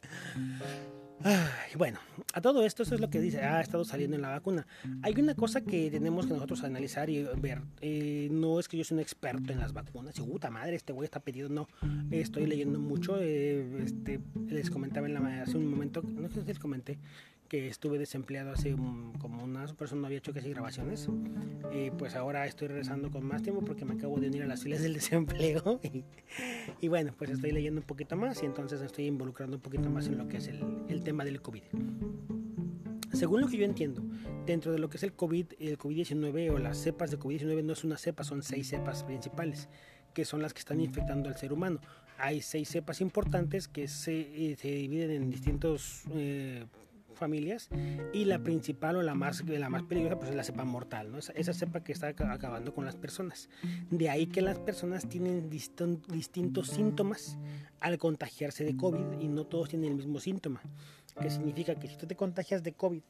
bueno, 1.77 1.99
a 2.33 2.41
todo 2.41 2.65
esto, 2.65 2.83
eso 2.83 2.95
es 2.95 3.01
lo 3.01 3.11
que 3.11 3.21
dice, 3.21 3.41
ha 3.41 3.61
estado 3.61 3.85
saliendo 3.85 4.17
en 4.17 4.23
la 4.23 4.31
vacuna. 4.31 4.67
Hay 5.03 5.15
una 5.19 5.35
cosa 5.35 5.61
que 5.61 5.91
tenemos 5.91 6.27
que 6.27 6.33
nosotros 6.33 6.63
analizar 6.65 7.11
y 7.11 7.25
ver. 7.37 7.63
Eh, 7.81 8.29
no 8.31 8.61
es 8.61 8.69
que 8.69 8.77
yo 8.77 8.85
sea 8.85 8.97
un 8.97 9.01
experto 9.01 9.53
en 9.53 9.59
las 9.59 9.73
vacunas, 9.73 10.19
y 10.19 10.23
puta 10.23 10.51
madre, 10.51 10.77
este 10.77 10.93
güey 10.93 11.05
está 11.05 11.21
pedido. 11.21 11.49
No, 11.49 11.69
estoy 12.11 12.47
leyendo 12.47 12.79
mucho. 12.79 13.19
Eh, 13.21 13.83
este, 13.85 14.21
les 14.49 14.71
comentaba 14.71 15.07
en 15.07 15.15
la, 15.15 15.43
hace 15.43 15.57
un 15.57 15.69
momento, 15.69 16.03
no 16.03 16.29
sé 16.29 16.41
si 16.41 16.47
les 16.47 16.59
comenté, 16.59 16.99
que 17.49 17.67
estuve 17.67 17.99
desempleado 17.99 18.53
hace 18.53 18.73
como 18.73 19.43
unas 19.43 19.73
personas 19.73 20.03
no 20.03 20.07
había 20.07 20.19
hecho 20.19 20.33
casi 20.33 20.51
grabaciones 20.51 21.09
y 21.73 21.91
pues 21.91 22.15
ahora 22.15 22.47
estoy 22.47 22.69
regresando 22.69 23.11
con 23.11 23.25
más 23.25 23.43
tiempo 23.43 23.65
porque 23.65 23.85
me 23.85 23.95
acabo 23.95 24.19
de 24.19 24.29
unir 24.29 24.43
a 24.43 24.47
las 24.47 24.63
filas 24.63 24.83
del 24.83 24.95
desempleo 24.95 25.81
y, 26.81 26.89
bueno 26.89 27.13
pues 27.17 27.31
estoy 27.31 27.53
leyendo 27.53 27.81
un 27.81 27.87
poquito 27.87 28.17
más 28.17 28.43
y 28.43 28.47
entonces 28.47 28.81
estoy 28.83 29.07
involucrando 29.07 29.57
un 29.57 29.63
poquito 29.63 29.91
más 29.91 30.07
en 30.07 30.19
lo 30.19 30.29
que 30.29 30.37
es 30.37 30.49
el, 30.49 30.63
el 30.89 31.03
tema 31.03 31.25
del 31.25 31.41
COVID 31.41 31.63
según 33.13 33.41
lo 33.41 33.49
que 33.49 33.57
yo 33.57 33.65
entiendo, 33.65 34.03
dentro 34.47 34.71
de 34.71 34.79
lo 34.79 34.89
que 34.89 34.99
es 34.99 35.03
el 35.03 35.13
COVID, 35.13 35.47
el 35.59 35.79
COVID-19 35.79 36.53
o 36.53 36.59
las 36.59 36.79
cepas 36.79 37.11
de 37.11 37.19
COVID-19 37.19 37.65
no 37.65 37.73
es 37.73 37.83
una 37.83 37.97
cepa, 37.97 38.23
son 38.23 38.43
seis 38.43 38.69
cepas 38.69 39.03
principales, 39.03 39.69
que 40.15 40.25
son 40.25 40.43
las 40.43 40.53
que 40.53 40.61
están 40.61 40.81
infectando 40.81 41.29
al 41.29 41.37
ser 41.37 41.53
humano. 41.53 41.81
Hay 42.19 42.43
seis 42.43 42.69
cepas 42.69 43.01
importantes 43.01 43.67
que 43.67 43.89
se, 43.89 44.21
eh, 44.21 44.57
se 44.57 44.69
dividen 44.69 45.23
en 45.23 45.31
distintos 45.31 46.03
eh, 46.13 46.67
familias 47.19 47.69
y 48.13 48.25
la 48.25 48.39
principal 48.39 48.97
o 48.97 49.03
la 49.03 49.15
más, 49.15 49.45
la 49.47 49.69
más 49.69 49.83
peligrosa 49.83 50.19
pues 50.19 50.31
es 50.31 50.37
la 50.37 50.45
cepa 50.45 50.65
mortal, 50.65 51.13
¿no? 51.13 51.19
esa, 51.19 51.53
cepa 51.53 51.83
que 51.85 51.93
está 51.93 52.09
acabando 52.09 52.75
con 52.75 52.85
las 52.85 52.97
personas. 52.97 53.49
De 53.91 54.09
ahí 54.09 54.27
que 54.27 54.41
las 54.41 54.59
personas 54.59 55.09
tienen 55.09 55.51
distintos 55.51 56.69
síntomas 56.69 57.39
al 57.81 57.99
contagiarse 57.99 58.65
de 58.65 58.77
COVID 58.77 59.21
y 59.21 59.29
no 59.29 59.45
todos 59.45 59.69
tienen 59.69 59.91
el 59.91 59.97
mismo 59.97 60.21
síntoma, 60.21 60.63
que 61.21 61.31
significa 61.31 61.75
que 61.75 61.89
si 61.89 61.97
tú 61.97 62.07
te 62.07 62.17
contagias 62.17 62.63
de 62.63 62.73
COVID, 62.73 63.03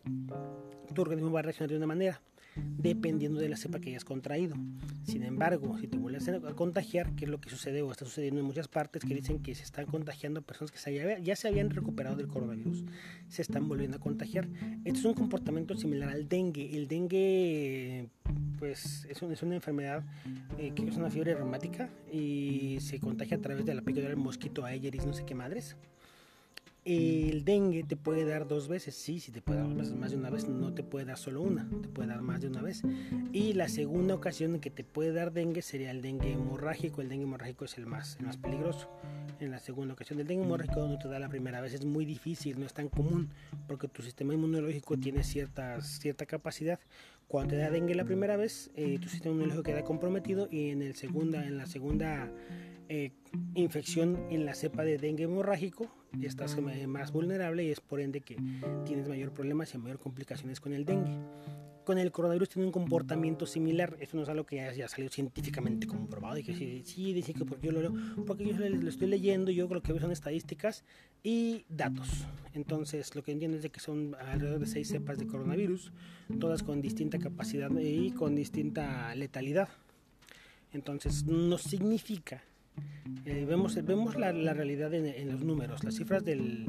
tu 0.94 1.02
organismo 1.02 1.30
va 1.30 1.40
a 1.40 1.42
reaccionar 1.42 1.70
de 1.70 1.76
una 1.76 1.86
manera 1.86 2.20
dependiendo 2.54 3.40
de 3.40 3.48
la 3.48 3.56
cepa 3.56 3.80
que 3.80 3.90
hayas 3.90 4.04
contraído. 4.04 4.56
Sin 5.04 5.22
embargo, 5.22 5.78
si 5.78 5.86
te 5.86 5.98
vuelves 5.98 6.28
a 6.28 6.54
contagiar, 6.54 7.14
que 7.14 7.24
es 7.24 7.30
lo 7.30 7.40
que 7.40 7.50
sucede 7.50 7.82
o 7.82 7.90
está 7.90 8.04
sucediendo 8.04 8.40
en 8.40 8.46
muchas 8.46 8.68
partes, 8.68 9.02
que 9.04 9.14
dicen 9.14 9.40
que 9.40 9.54
se 9.54 9.62
están 9.62 9.86
contagiando 9.86 10.42
personas 10.42 10.70
que 10.70 11.18
ya 11.22 11.36
se 11.36 11.48
habían 11.48 11.70
recuperado 11.70 12.16
del 12.16 12.28
coronavirus, 12.28 12.84
se 13.28 13.42
están 13.42 13.68
volviendo 13.68 13.96
a 13.96 14.00
contagiar. 14.00 14.48
Esto 14.84 14.98
es 15.00 15.04
un 15.04 15.14
comportamiento 15.14 15.76
similar 15.76 16.08
al 16.10 16.28
dengue. 16.28 16.76
El 16.76 16.88
dengue, 16.88 18.08
pues, 18.58 19.06
es, 19.08 19.22
es 19.22 19.42
una 19.42 19.54
enfermedad 19.54 20.04
eh, 20.58 20.72
que 20.74 20.86
es 20.86 20.96
una 20.96 21.10
fiebre 21.10 21.34
reumática 21.34 21.88
y 22.12 22.78
se 22.80 22.98
contagia 23.00 23.36
a 23.36 23.40
través 23.40 23.64
de 23.64 23.74
la 23.74 23.82
picadura 23.82 24.10
del 24.10 24.18
mosquito 24.18 24.64
Aedes, 24.64 25.06
no 25.06 25.12
sé 25.12 25.24
qué 25.24 25.34
madres. 25.34 25.76
El 26.88 27.44
dengue 27.44 27.84
te 27.84 27.96
puede 27.96 28.24
dar 28.24 28.48
dos 28.48 28.66
veces, 28.66 28.94
sí, 28.94 29.20
sí 29.20 29.30
te 29.30 29.42
puede 29.42 29.60
dar 29.60 29.68
más 29.68 30.10
de 30.10 30.16
una 30.16 30.30
vez, 30.30 30.48
no 30.48 30.72
te 30.72 30.82
puede 30.82 31.04
dar 31.04 31.18
solo 31.18 31.42
una, 31.42 31.68
te 31.82 31.88
puede 31.88 32.08
dar 32.08 32.22
más 32.22 32.40
de 32.40 32.48
una 32.48 32.62
vez. 32.62 32.82
Y 33.30 33.52
la 33.52 33.68
segunda 33.68 34.14
ocasión 34.14 34.54
en 34.54 34.60
que 34.60 34.70
te 34.70 34.84
puede 34.84 35.12
dar 35.12 35.32
dengue 35.32 35.60
sería 35.60 35.90
el 35.90 36.00
dengue 36.00 36.32
hemorrágico, 36.32 37.02
el 37.02 37.10
dengue 37.10 37.24
hemorrágico 37.24 37.66
es 37.66 37.76
el 37.76 37.84
más, 37.84 38.16
el 38.20 38.26
más 38.26 38.38
peligroso. 38.38 38.88
En 39.38 39.50
la 39.50 39.58
segunda 39.58 39.92
ocasión, 39.92 40.18
el 40.18 40.26
dengue 40.26 40.44
hemorrágico 40.44 40.88
no 40.88 40.98
te 40.98 41.08
da 41.08 41.18
la 41.18 41.28
primera 41.28 41.60
vez, 41.60 41.74
es 41.74 41.84
muy 41.84 42.06
difícil, 42.06 42.58
no 42.58 42.64
es 42.64 42.72
tan 42.72 42.88
común, 42.88 43.28
porque 43.66 43.86
tu 43.86 44.02
sistema 44.02 44.32
inmunológico 44.32 44.96
tiene 44.96 45.24
cierta, 45.24 45.82
cierta 45.82 46.24
capacidad. 46.24 46.80
Cuando 47.28 47.50
te 47.50 47.56
da 47.58 47.70
dengue 47.70 47.94
la 47.94 48.04
primera 48.04 48.38
vez, 48.38 48.70
eh, 48.74 48.98
tu 49.00 49.10
sistema 49.10 49.34
inmunológico 49.34 49.62
queda 49.62 49.84
comprometido 49.84 50.48
y 50.50 50.70
en, 50.70 50.88
la 51.58 51.66
segunda 51.66 52.32
eh, 52.88 53.12
infección 53.54 54.18
en 54.30 54.46
la 54.46 54.54
cepa 54.54 54.82
de 54.82 54.96
dengue 54.96 55.24
hemorrágico, 55.24 55.90
estás 56.22 56.56
más 56.86 57.12
vulnerable 57.12 57.64
y 57.64 57.70
es 57.70 57.80
por 57.80 58.00
ende 58.00 58.22
que 58.22 58.38
tienes 58.86 59.08
mayor 59.08 59.32
problemas 59.32 59.74
y 59.74 59.78
mayor 59.78 59.98
complicaciones 59.98 60.58
con 60.58 60.72
el 60.72 60.86
dengue. 60.86 61.18
Con 61.88 61.96
el 61.96 62.12
coronavirus 62.12 62.50
tiene 62.50 62.66
un 62.66 62.72
comportamiento 62.72 63.46
similar, 63.46 63.96
eso 63.98 64.18
no 64.18 64.22
es 64.22 64.28
algo 64.28 64.44
que 64.44 64.56
ya, 64.56 64.84
ha 64.84 64.88
salido 64.88 65.10
científicamente 65.10 65.86
comprobado 65.86 66.36
y 66.36 66.42
que 66.42 66.52
sí, 66.54 66.82
sí 66.84 67.14
dice 67.14 67.32
que 67.32 67.46
porque 67.46 67.68
yo 67.68 67.72
lo 67.72 67.80
leo, 67.80 67.94
porque 68.26 68.44
yo 68.44 68.58
lo, 68.58 68.88
estoy 68.90 69.08
leyendo, 69.08 69.50
yo 69.50 69.66
creo 69.70 69.80
que 69.80 69.98
son 69.98 70.12
estadísticas 70.12 70.84
y 71.22 71.64
datos. 71.70 72.26
Entonces, 72.52 73.16
lo 73.16 73.22
que 73.22 73.32
entiendo 73.32 73.56
es 73.56 73.62
de 73.62 73.70
que 73.70 73.80
son 73.80 74.14
alrededor 74.16 74.60
de 74.60 74.66
seis 74.66 74.88
cepas 74.88 75.16
de 75.16 75.26
coronavirus, 75.26 75.90
todas 76.38 76.62
con 76.62 76.82
distinta 76.82 77.18
capacidad 77.18 77.70
y 77.80 78.10
con 78.10 78.34
distinta 78.34 79.14
letalidad. 79.14 79.70
Entonces, 80.74 81.24
no 81.24 81.56
significa 81.56 82.42
eh, 83.24 83.46
vemos 83.48 83.82
vemos 83.82 84.14
la, 84.16 84.32
realidad 84.52 84.92
en, 84.92 85.32
los 85.32 85.42
números. 85.42 85.82
Las 85.84 85.94
cifras 85.94 86.22
del, 86.22 86.66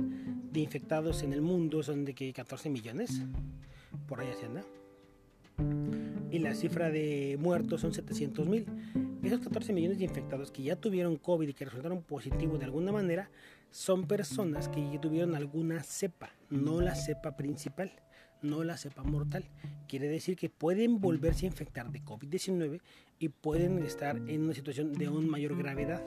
de 0.50 0.62
infectados 0.62 1.24
en 1.24 1.34
el 1.34 1.42
mundo 1.42 1.84
son 1.84 2.06
de 2.06 2.14
que 2.14 2.32
14 2.32 2.70
millones, 2.70 3.22
por 4.08 4.22
ahí 4.22 4.30
así 4.30 4.46
anda. 4.46 4.64
Y 6.32 6.40
la 6.40 6.54
cifra 6.54 6.90
de 6.90 7.38
muertos 7.40 7.82
son 7.82 7.94
700 7.94 8.48
mil. 8.48 8.66
Esos 9.24 9.40
14 9.40 9.74
millones 9.74 9.98
de 9.98 10.06
infectados 10.06 10.52
que 10.52 10.64
ya 10.64 10.76
tuvieron 10.76 11.18
COVID 11.18 11.50
y 11.50 11.54
que 11.54 11.66
resultaron 11.66 12.02
positivos 12.02 12.60
de 12.60 12.66
alguna 12.66 12.92
manera, 12.92 13.30
son 13.72 14.08
personas 14.08 14.70
que 14.70 14.82
ya 14.92 15.02
tuvieron 15.02 15.36
alguna 15.36 15.84
cepa, 15.84 16.32
no 16.50 16.82
la 16.82 16.96
cepa 16.96 17.36
principal 17.36 17.92
no 18.42 18.64
la 18.64 18.78
cepa 18.78 19.04
mortal. 19.04 19.44
Quiere 19.88 20.08
decir 20.08 20.36
que 20.36 20.50
pueden 20.50 21.00
volverse 21.00 21.46
a 21.46 21.50
infectar 21.50 21.92
de 21.92 22.02
COVID-19 22.02 22.82
y 23.20 23.30
pueden 23.30 23.84
estar 23.84 24.18
en 24.28 24.44
una 24.44 24.54
situación 24.54 24.94
de 24.94 25.08
aún 25.08 25.30
mayor 25.30 25.58
gravedad. 25.58 26.04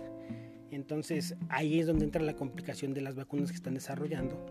Entonces 0.70 1.36
ahí 1.48 1.78
es 1.78 1.86
donde 1.86 2.04
entra 2.04 2.22
la 2.22 2.34
complicación 2.34 2.94
de 2.94 3.02
las 3.02 3.14
vacunas 3.14 3.50
que 3.50 3.56
están 3.56 3.74
desarrollando, 3.74 4.44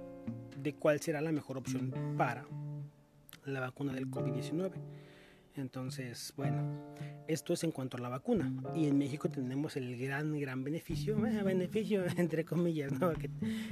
de 0.62 0.75
cuál 0.75 1.00
será 1.00 1.22
la 1.22 1.32
mejor 1.32 1.58
opción 1.58 1.92
para 2.18 2.46
la 3.46 3.60
vacuna 3.60 3.94
del 3.94 4.10
COVID-19. 4.10 4.72
Entonces, 5.55 6.34
bueno, 6.38 6.96
esto 7.27 7.53
es 7.53 7.63
en 7.63 7.72
cuanto 7.72 7.98
a 7.98 8.00
la 8.00 8.10
vacuna. 8.10 8.53
Y 8.75 8.88
en 8.88 8.98
México 8.98 9.29
tenemos 9.29 9.75
el 9.75 9.98
gran, 9.98 10.39
gran 10.39 10.63
beneficio, 10.63 11.25
eh, 11.25 11.43
beneficio 11.43 12.03
entre 12.17 12.46
comillas, 12.46 12.91
¿no? 13.00 13.12
Que 13.13 13.29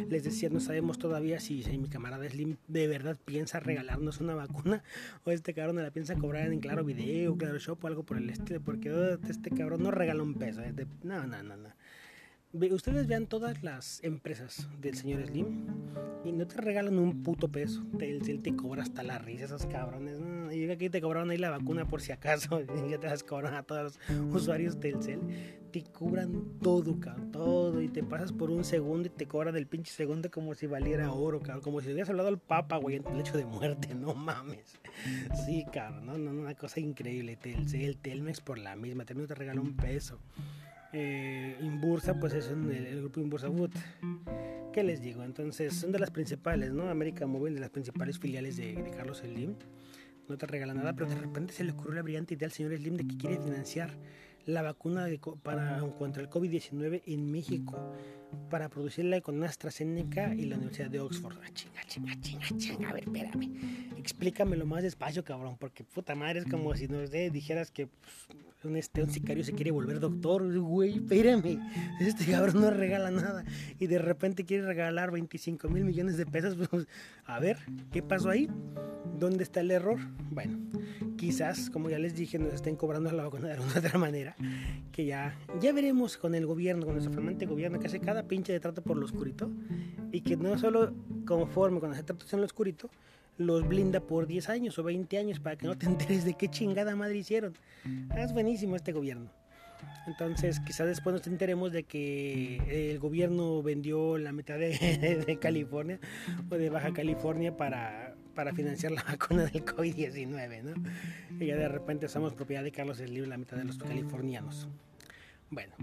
les 0.09 0.23
decía, 0.23 0.49
no 0.49 0.59
sabemos 0.59 0.97
todavía 0.97 1.39
si, 1.39 1.63
mi 1.77 1.87
camarada 1.87 2.29
Slim 2.29 2.57
de 2.67 2.87
verdad 2.87 3.17
piensa 3.23 3.59
regalarnos 3.59 4.19
una 4.19 4.35
vacuna 4.35 4.83
o 5.23 5.31
este 5.31 5.53
cabrón 5.53 5.77
la 5.77 5.91
piensa 5.91 6.15
cobrar 6.15 6.51
en 6.51 6.59
Claro 6.59 6.83
Video, 6.83 7.37
Claro 7.37 7.57
Shop 7.57 7.83
o 7.83 7.87
algo 7.87 8.03
por 8.03 8.17
el 8.17 8.29
estilo, 8.29 8.61
porque 8.61 8.91
oh, 8.91 9.17
este 9.27 9.49
cabrón 9.51 9.83
no 9.83 9.91
regala 9.91 10.23
un 10.23 10.33
peso. 10.33 10.61
¿eh? 10.61 10.73
no, 11.03 11.25
no, 11.25 11.43
no, 11.43 11.55
no. 11.55 11.69
Ustedes 12.51 13.05
vean 13.05 13.27
todas 13.27 13.61
las 13.61 14.03
empresas 14.03 14.67
del 14.81 14.95
señor 14.95 15.23
Slim 15.27 15.67
y 16.25 16.31
no 16.31 16.47
te 16.47 16.57
regalan 16.57 16.97
un 16.97 17.21
puto 17.21 17.47
peso. 17.47 17.85
Telcel 17.99 18.41
te 18.41 18.55
cobra 18.55 18.81
hasta 18.81 19.03
la 19.03 19.19
risa, 19.19 19.45
esos 19.45 19.67
cabrones. 19.67 20.17
Y 20.51 20.69
aquí 20.69 20.89
te 20.89 21.01
cobraron 21.01 21.29
ahí 21.29 21.37
la 21.37 21.49
vacuna 21.49 21.87
por 21.87 22.01
si 22.01 22.11
acaso. 22.11 22.61
Ya 22.89 22.97
te 22.99 23.07
las 23.07 23.23
cobran 23.23 23.53
a 23.53 23.63
todos 23.63 23.99
los 24.09 24.33
usuarios 24.33 24.79
Telcel. 24.79 25.19
Te 25.71 25.83
cobran 25.83 26.59
todo, 26.61 26.99
cabrón, 26.99 27.31
todo. 27.31 27.81
Y 27.81 27.89
te 27.89 28.03
pasas 28.03 28.31
por 28.31 28.49
un 28.49 28.63
segundo 28.63 29.07
y 29.07 29.09
te 29.11 29.27
cobran 29.27 29.55
el 29.55 29.67
pinche 29.67 29.91
segundo 29.91 30.31
como 30.31 30.55
si 30.55 30.65
valiera 30.67 31.11
oro, 31.11 31.39
cabrón. 31.39 31.61
Como 31.61 31.81
si 31.81 31.87
hubieras 31.91 32.09
hablado 32.09 32.29
al 32.29 32.39
Papa, 32.39 32.77
güey, 32.77 32.95
en 32.95 33.03
tu 33.03 33.13
lecho 33.13 33.37
de 33.37 33.45
muerte. 33.45 33.89
No 33.99 34.15
mames. 34.15 34.79
Sí, 35.45 35.65
cabrón, 35.71 36.05
no, 36.05 36.17
no, 36.17 36.31
una 36.31 36.55
cosa 36.55 36.79
increíble. 36.79 37.35
Telcel, 37.35 37.97
Telmex 37.97 38.41
por 38.41 38.57
la 38.57 38.75
misma. 38.75 39.05
También 39.05 39.27
te 39.27 39.35
regala 39.35 39.61
un 39.61 39.75
peso 39.75 40.19
eh, 40.91 41.55
Inbursa, 41.61 42.19
pues 42.19 42.33
es 42.33 42.49
el, 42.49 42.99
grupo 43.01 43.19
Inbursa 43.19 43.49
Wood. 43.49 43.71
¿Qué 44.73 44.83
les 44.83 45.01
digo? 45.01 45.23
Entonces, 45.23 45.73
son 45.73 45.91
de 45.91 45.99
las 45.99 46.11
principales, 46.11 46.71
¿no? 46.71 46.89
América 46.89 47.27
Móvil, 47.27 47.55
de 47.55 47.59
las 47.59 47.69
principales 47.69 48.19
filiales 48.19 48.57
de, 48.57 48.91
Carlos 48.95 49.19
Slim. 49.19 49.55
No 50.29 50.37
te 50.37 50.45
regala 50.45 50.75
nada, 50.75 50.93
pero 50.93 51.09
de 51.09 51.15
repente 51.15 51.53
se 51.53 51.63
le 51.63 51.71
ocurrió 51.71 51.95
la 51.95 52.01
brillante 52.03 52.35
idea 52.35 52.45
al 52.45 52.51
señor 52.51 52.77
Slim 52.77 52.97
de 52.97 53.07
que 53.07 53.17
quiere 53.17 53.39
financiar 53.39 53.97
la 54.45 54.61
vacuna 54.61 55.07
para, 55.43 55.79
contra 55.97 56.21
el 56.23 56.29
COVID-19 56.29 57.01
en 57.05 57.31
México 57.31 57.93
para 58.49 58.69
producirla 58.69 59.21
con 59.21 59.43
AstraZeneca 59.43 60.33
y 60.35 60.45
la 60.45 60.57
Universidad 60.57 60.89
de 60.89 60.99
Oxford. 60.99 61.35
Ah, 61.43 61.49
chinga, 61.53 61.83
chinga, 61.87 62.19
chinga, 62.21 62.47
chinga. 62.57 62.89
A 62.89 62.93
ver, 62.93 63.03
espérame. 63.03 63.97
Explícamelo 63.97 64.65
más 64.65 64.83
despacio, 64.83 65.23
cabrón, 65.23 65.57
porque 65.59 65.83
puta 65.83 66.15
madre 66.15 66.39
es 66.39 66.45
como 66.45 66.75
si 66.75 66.87
no 66.87 66.99
dijeras 66.99 67.71
que 67.71 67.87
pues, 67.87 68.65
un, 68.65 68.75
este, 68.75 69.03
un 69.03 69.09
sicario 69.09 69.43
se 69.43 69.53
quiere 69.53 69.71
volver 69.71 69.99
doctor, 69.99 70.57
güey, 70.59 70.95
espérame, 70.95 71.59
este 71.99 72.25
cabrón 72.25 72.61
no 72.61 72.71
regala 72.71 73.09
nada 73.09 73.45
y 73.79 73.87
de 73.87 73.99
repente 73.99 74.45
quiere 74.45 74.65
regalar 74.65 75.11
25 75.11 75.69
mil 75.69 75.85
millones 75.85 76.17
de 76.17 76.25
pesos, 76.25 76.55
pues, 76.69 76.87
a 77.25 77.39
ver, 77.39 77.57
¿qué 77.91 78.03
pasó 78.03 78.29
ahí? 78.29 78.49
¿Dónde 79.19 79.43
está 79.43 79.59
el 79.59 79.71
error? 79.71 79.99
Bueno, 80.31 80.57
quizás, 81.17 81.69
como 81.69 81.89
ya 81.89 81.99
les 81.99 82.15
dije, 82.15 82.39
nos 82.39 82.53
estén 82.53 82.75
cobrando 82.77 83.11
la 83.11 83.23
vacuna 83.23 83.47
de 83.47 83.53
alguna 83.55 83.73
otra 83.77 83.99
manera, 83.99 84.35
que 84.91 85.05
ya, 85.05 85.37
ya 85.59 85.73
veremos 85.73 86.17
con 86.17 86.35
el 86.35 86.45
gobierno, 86.45 86.85
con 86.85 86.93
nuestro 86.93 87.13
flamante 87.13 87.45
gobierno, 87.45 87.79
que 87.79 87.87
hace 87.87 87.99
cada 87.99 88.23
pinche 88.23 88.53
de 88.53 88.59
trato 88.59 88.81
por 88.81 88.97
lo 88.97 89.05
oscurito 89.05 89.51
y 90.11 90.21
que 90.21 90.37
no 90.37 90.57
solo 90.57 90.93
conforme 91.25 91.79
cuando 91.79 91.97
se 91.97 92.03
trata 92.03 92.25
en 92.31 92.39
lo 92.39 92.45
oscurito, 92.45 92.89
los 93.37 93.67
blinda 93.67 93.99
por 93.99 94.27
10 94.27 94.49
años 94.49 94.79
o 94.79 94.83
20 94.83 95.17
años 95.17 95.39
para 95.39 95.57
que 95.57 95.67
no 95.67 95.77
te 95.77 95.85
enteres 95.87 96.23
de 96.23 96.35
qué 96.35 96.47
chingada 96.49 96.95
madre 96.95 97.17
hicieron. 97.17 97.53
Ah, 98.09 98.21
es 98.21 98.31
buenísimo 98.33 98.75
este 98.75 98.93
gobierno. 98.93 99.31
Entonces, 100.07 100.59
quizás 100.59 100.87
después 100.87 101.13
nos 101.13 101.27
enteremos 101.27 101.71
de 101.71 101.83
que 101.83 102.91
el 102.91 102.99
gobierno 102.99 103.61
vendió 103.61 104.17
la 104.17 104.31
mitad 104.31 104.57
de, 104.57 105.37
California 105.41 105.99
o 106.49 106.55
de 106.55 106.69
Baja 106.69 106.91
California 106.93 107.55
para, 107.55 108.08
para 108.35 108.53
financiar 108.53 108.91
la 108.91 109.03
vacuna 109.07 109.45
del 109.45 109.65
COVID-19, 109.65 110.63
¿no? 110.63 110.73
Y 111.39 111.47
ya 111.47 111.55
de 111.55 111.67
repente 111.67 112.07
somos 112.07 112.33
propiedad 112.33 112.63
de 112.63 112.71
Carlos 112.71 112.97
Slim, 112.97 113.25
la 113.25 113.37
mitad 113.37 113.57
de 113.57 113.65
los 113.65 113.77
californianos. 113.77 114.67
Bueno, 115.51 115.75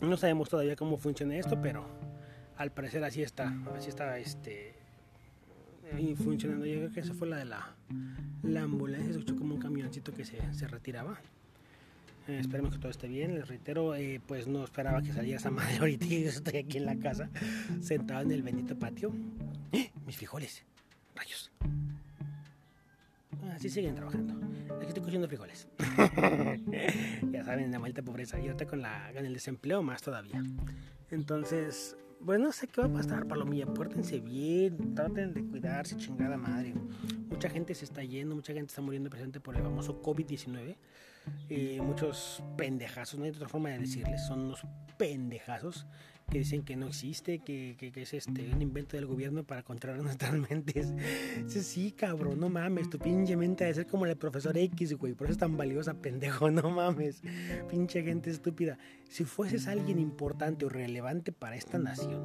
no 0.00 0.16
sabemos 0.16 0.48
todavía 0.48 0.76
cómo 0.76 0.96
funciona 0.96 1.36
esto, 1.36 1.60
pero 1.60 1.84
al 2.56 2.70
parecer 2.70 3.02
así 3.02 3.22
está, 3.22 3.52
así 3.74 3.88
está 3.88 4.18
este 4.18 4.74
y 5.98 6.14
funcionando. 6.14 6.64
Yo 6.66 6.76
creo 6.76 6.90
que 6.92 7.00
esa 7.00 7.14
fue 7.14 7.28
la 7.28 7.36
de 7.36 7.44
la, 7.44 7.74
la 8.42 8.62
ambulancia. 8.62 9.12
Se 9.12 9.18
escuchó 9.18 9.36
como 9.36 9.54
un 9.54 9.60
camioncito 9.60 10.12
que 10.12 10.24
se, 10.24 10.38
se 10.54 10.66
retiraba. 10.68 11.20
Eh, 12.28 12.38
esperemos 12.40 12.72
que 12.72 12.78
todo 12.78 12.90
esté 12.90 13.08
bien. 13.08 13.34
Les 13.34 13.48
reitero, 13.48 13.94
eh, 13.94 14.20
pues 14.26 14.46
no 14.46 14.64
esperaba 14.64 15.02
que 15.02 15.12
saliera 15.12 15.38
esa 15.38 15.50
madre 15.50 15.78
ahorita. 15.78 16.06
Yo 16.06 16.28
estoy 16.28 16.58
aquí 16.58 16.78
en 16.78 16.86
la 16.86 16.96
casa, 16.96 17.30
sentado 17.80 18.22
en 18.22 18.32
el 18.32 18.42
bendito 18.42 18.78
patio. 18.78 19.12
¡Eh! 19.72 19.90
Mis 20.06 20.16
frijoles. 20.16 20.64
Rayos. 21.14 21.50
Así 23.54 23.68
siguen 23.68 23.94
trabajando. 23.94 24.34
Aquí 24.76 24.86
estoy 24.88 25.02
cociendo 25.02 25.28
frijoles. 25.28 25.68
ya 27.30 27.44
saben, 27.44 27.70
la 27.70 27.78
maldita 27.78 28.02
pobreza. 28.02 28.38
Y 28.38 28.46
ahorita 28.46 28.66
con, 28.66 28.82
la, 28.82 29.10
con 29.14 29.24
el 29.24 29.34
desempleo 29.34 29.82
más 29.82 30.02
todavía. 30.02 30.42
Entonces, 31.10 31.96
pues 32.24 32.40
no 32.40 32.52
sé 32.52 32.68
qué 32.68 32.80
va 32.80 32.86
a 32.86 32.92
pasar, 32.92 33.26
Palomilla. 33.26 33.66
Pórtense 33.66 34.20
bien, 34.20 34.94
traten 34.94 35.34
de 35.34 35.44
cuidarse, 35.44 35.96
chingada 35.96 36.36
madre. 36.36 36.74
Mucha 37.28 37.50
gente 37.50 37.74
se 37.74 37.84
está 37.84 38.02
yendo, 38.02 38.34
mucha 38.34 38.52
gente 38.52 38.68
está 38.68 38.80
muriendo 38.80 39.10
presente 39.10 39.40
por 39.40 39.56
el 39.56 39.62
famoso 39.62 40.00
COVID-19. 40.02 40.76
Eh, 41.48 41.80
muchos 41.82 42.42
pendejazos, 42.56 43.18
no 43.18 43.24
hay 43.24 43.30
otra 43.30 43.48
forma 43.48 43.70
de 43.70 43.78
decirles, 43.78 44.24
son 44.26 44.40
unos 44.40 44.62
pendejazos 44.96 45.86
que 46.32 46.38
dicen 46.38 46.62
que 46.62 46.76
no 46.76 46.86
existe, 46.86 47.40
que, 47.40 47.76
que, 47.78 47.92
es 48.00 48.14
este 48.14 48.50
un 48.54 48.62
invento 48.62 48.96
del 48.96 49.04
gobierno 49.04 49.44
para 49.44 49.62
controlar 49.62 50.00
nuestras 50.02 50.32
mentes. 50.32 50.94
Sí, 51.46 51.60
sí, 51.60 51.92
cabrón, 51.92 52.40
no 52.40 52.48
mames, 52.48 52.88
tu 52.88 52.98
pinche 52.98 53.36
mente 53.36 53.64
debe 53.64 53.74
ser 53.74 53.86
como 53.86 54.06
el 54.06 54.16
profesor 54.16 54.56
X, 54.56 54.94
güey, 54.94 55.12
por 55.12 55.26
eso 55.26 55.32
es 55.32 55.38
tan 55.38 55.58
valiosa, 55.58 55.92
pendejo, 55.92 56.50
no 56.50 56.70
mames, 56.70 57.22
pinche 57.68 58.02
gente 58.02 58.30
estúpida. 58.30 58.78
Si 59.10 59.24
fueses 59.24 59.68
alguien 59.68 59.98
importante 59.98 60.64
o 60.64 60.70
relevante 60.70 61.32
para 61.32 61.54
esta 61.56 61.78
nación, 61.78 62.24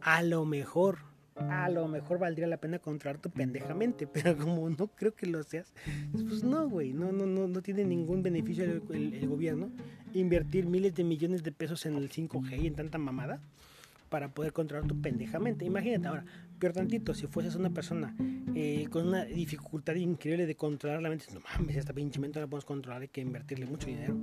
a 0.00 0.24
lo 0.24 0.44
mejor 0.44 0.98
a 1.36 1.68
lo 1.68 1.86
mejor 1.88 2.18
valdría 2.18 2.46
la 2.46 2.56
pena 2.56 2.78
controlarte 2.78 3.28
pendejamente, 3.28 4.06
pero 4.12 4.36
como 4.36 4.68
no 4.70 4.88
creo 4.88 5.14
que 5.14 5.26
lo 5.26 5.42
seas, 5.42 5.72
pues 6.12 6.42
no, 6.42 6.68
güey, 6.68 6.92
no, 6.92 7.12
no, 7.12 7.26
no, 7.26 7.46
no 7.46 7.62
tiene 7.62 7.84
ningún 7.84 8.22
beneficio 8.22 8.64
el, 8.64 9.26
gobierno 9.26 9.70
invertir 10.14 10.66
miles 10.66 10.94
de 10.94 11.04
millones 11.04 11.42
de 11.42 11.52
pesos 11.52 11.84
en 11.86 11.96
el 11.96 12.10
5G 12.10 12.62
y 12.62 12.66
en 12.66 12.74
tanta 12.74 12.98
mamada 12.98 13.40
para 14.08 14.28
poder 14.28 14.52
controlar 14.52 14.86
tu 14.86 15.00
pendejamente. 15.00 15.64
Imagínate 15.64 16.08
ahora, 16.08 16.24
peor 16.58 16.72
tantito, 16.72 17.12
si 17.12 17.26
fueses 17.26 17.56
una 17.56 17.70
persona 17.70 18.14
eh, 18.54 18.86
con 18.90 19.08
una 19.08 19.24
dificultad 19.24 19.94
increíble 19.96 20.46
de 20.46 20.54
controlar 20.54 21.02
la 21.02 21.08
mente, 21.08 21.26
no 21.34 21.40
mames, 21.40 21.76
esta 21.76 21.92
pinche 21.92 22.20
mente 22.20 22.38
no 22.38 22.46
la 22.46 22.50
podemos 22.50 22.64
controlar, 22.64 23.02
hay 23.02 23.08
que 23.08 23.20
invertirle 23.20 23.66
mucho 23.66 23.88
dinero. 23.88 24.16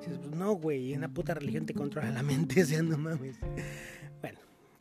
Dices, 0.00 0.18
pues 0.18 0.34
no, 0.34 0.54
güey, 0.54 0.94
una 0.94 1.08
puta 1.08 1.34
religión 1.34 1.66
te 1.66 1.74
controla 1.74 2.10
la 2.10 2.22
mente, 2.24 2.62
o 2.62 2.66
sea, 2.66 2.82
no 2.82 2.98
mames. 2.98 3.38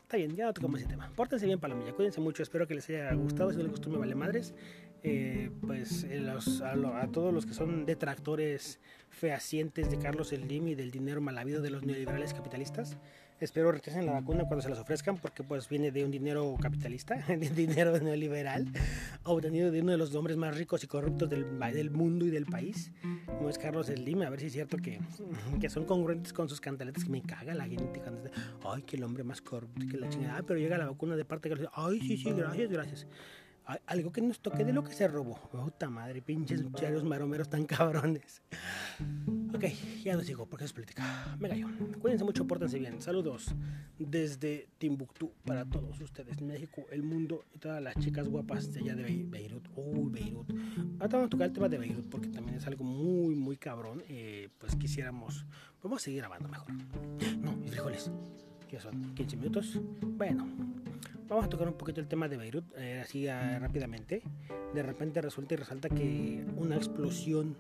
Está 0.10 0.18
bien, 0.18 0.36
ya 0.36 0.46
no 0.46 0.54
tocamos 0.56 0.80
ese 0.80 0.90
tema. 0.90 1.12
Pórtense 1.16 1.46
bien, 1.46 1.60
Palomilla, 1.60 1.94
cuídense 1.94 2.20
mucho, 2.20 2.42
espero 2.42 2.66
que 2.66 2.74
les 2.74 2.90
haya 2.90 3.14
gustado, 3.14 3.52
si 3.52 3.58
no 3.58 3.62
les 3.62 3.72
gustó 3.72 3.92
me 3.92 4.00
vale 4.00 4.16
madres. 4.16 4.56
Eh, 5.04 5.52
pues 5.68 6.04
eh, 6.10 6.28
a, 6.28 7.08
todos 7.12 7.32
los 7.32 7.46
que 7.46 7.54
son 7.54 7.86
detractores 7.86 8.80
fehacientes 9.12 9.92
de 9.92 10.00
Carlos 10.00 10.30
Slim 10.30 10.70
y 10.70 10.74
del 10.74 10.90
dinero 10.90 11.22
mal 11.22 11.38
habido 11.38 11.62
de 11.62 11.70
los 11.70 11.84
neoliberales 11.84 12.34
capitalistas, 12.34 12.98
Espero 13.40 13.72
rechacen 13.72 14.06
la 14.06 14.12
vacuna 14.12 14.44
cuando 14.46 14.62
se 14.62 14.70
las 14.70 14.80
ofrezcan 14.80 15.18
porque 15.18 15.44
pues 15.44 15.70
viene 15.70 15.92
de 15.92 16.04
un 16.04 16.12
dinero 16.12 16.58
capitalista, 16.62 17.16
de 17.28 17.50
dinero 17.50 17.98
neoliberal, 17.98 18.68
obtenido 19.24 19.72
de 19.72 19.82
uno 19.82 19.94
de 19.94 19.98
los 19.98 20.14
hombres 20.14 20.36
más 20.36 20.58
ricos 20.58 20.84
y 20.84 20.88
corruptos 20.88 21.30
del, 21.30 21.58
del 21.58 21.90
mundo 21.90 22.26
y 22.26 22.32
del 22.32 22.46
país, 22.46 22.92
como 23.26 23.50
es 23.50 23.58
Carlos 23.58 23.88
Slim. 23.88 24.24
A 24.24 24.30
ver 24.30 24.42
si 24.42 24.48
es 24.48 24.54
cierto 24.54 24.78
que, 24.78 25.00
que 25.62 25.70
son 25.70 25.86
congruentes 25.86 26.34
con 26.34 26.50
sus 26.50 26.60
cantaletas, 26.60 27.06
que 27.06 27.10
me 27.10 27.22
caga 27.22 27.54
la 27.54 27.66
gente 27.66 28.02
cuando 28.02 28.24
dice, 28.24 28.36
ay, 28.66 28.84
que 28.84 28.98
el 28.98 29.04
hombre 29.04 29.24
más 29.24 29.42
corrupto 29.42 29.86
que 29.90 29.98
la 29.98 30.10
chingada, 30.10 30.40
ah, 30.40 30.44
pero 30.46 30.60
llega 30.60 30.78
la 30.78 30.88
vacuna 30.88 31.16
de 31.16 31.24
parte 31.24 31.48
de 31.48 31.68
ay, 31.74 32.02
sí, 32.02 32.18
sí, 32.18 32.32
gracias, 32.32 32.70
gracias 32.70 33.08
algo 33.86 34.12
que 34.12 34.22
nos 34.22 34.40
toque 34.40 34.66
de 34.66 34.74
lo 34.74 34.84
que 34.84 34.94
se 34.94 35.08
robó. 35.08 35.40
Puta 35.52 35.90
madre, 35.90 36.22
pinches 36.22 36.64
charios 36.74 37.04
maromeros 37.04 37.50
tan 37.50 37.66
cabrones. 37.66 38.42
Ok, 39.54 39.66
ya 40.04 40.16
no 40.16 40.22
sigo 40.22 40.46
porque 40.46 40.66
es 40.66 40.74
política. 40.74 41.36
Me 41.40 41.50
gallo. 41.50 41.68
Cuídense 42.02 42.24
mucho, 42.24 42.48
pórtense 42.48 42.80
bien. 42.80 43.02
Saludos 43.02 43.54
desde 43.98 44.70
Timbuktu 44.78 45.32
para 45.46 45.66
todos 45.66 46.00
ustedes. 46.02 46.42
México, 46.42 46.86
el 46.92 47.04
mundo 47.04 47.46
y 47.54 47.60
todas 47.60 47.82
las 47.82 47.96
chicas 47.96 48.28
guapas 48.28 48.74
de 48.74 48.80
allá 48.80 48.96
de 48.96 49.26
Beirut. 49.28 49.68
Uy, 49.76 50.10
Beirut. 50.10 50.50
Ahora 51.00 51.18
vamos 51.18 51.28
a 51.28 51.30
tocar 51.30 51.48
el 51.48 51.54
tema 51.54 51.70
de 51.70 51.78
Beirut 51.78 52.10
porque 52.10 52.30
también 52.30 52.58
es 52.58 52.66
algo 52.66 52.84
muy, 52.84 53.36
muy 53.36 53.58
cabrón. 53.58 54.04
Eh, 54.08 54.50
pues 54.58 54.76
quisiéramos. 54.76 55.46
Vamos 55.84 56.02
a 56.02 56.06
seguir 56.06 56.22
grabando 56.22 56.48
mejor. 56.48 56.74
No, 57.40 57.56
mis 57.58 57.72
frijoles. 57.72 58.12
¿Qué 58.68 58.80
son? 58.80 59.16
¿15 59.16 59.38
minutos? 59.38 59.80
Bueno, 60.02 60.48
Vamos 61.30 61.46
a 61.46 61.50
tocar 61.50 61.68
un 61.68 61.76
poquito 61.76 62.02
el 62.02 62.08
tema 62.08 62.28
de 62.28 62.38
Beirut, 62.38 62.66
eh, 62.76 63.02
así 63.04 63.28
ah, 63.28 63.60
rápidamente. 63.60 64.24
De 64.74 64.82
repente 64.82 65.22
resulta 65.22 65.54
y 65.54 65.58
resalta 65.58 65.88
que 65.88 66.44
una 66.58 66.76
explosión 66.76 67.56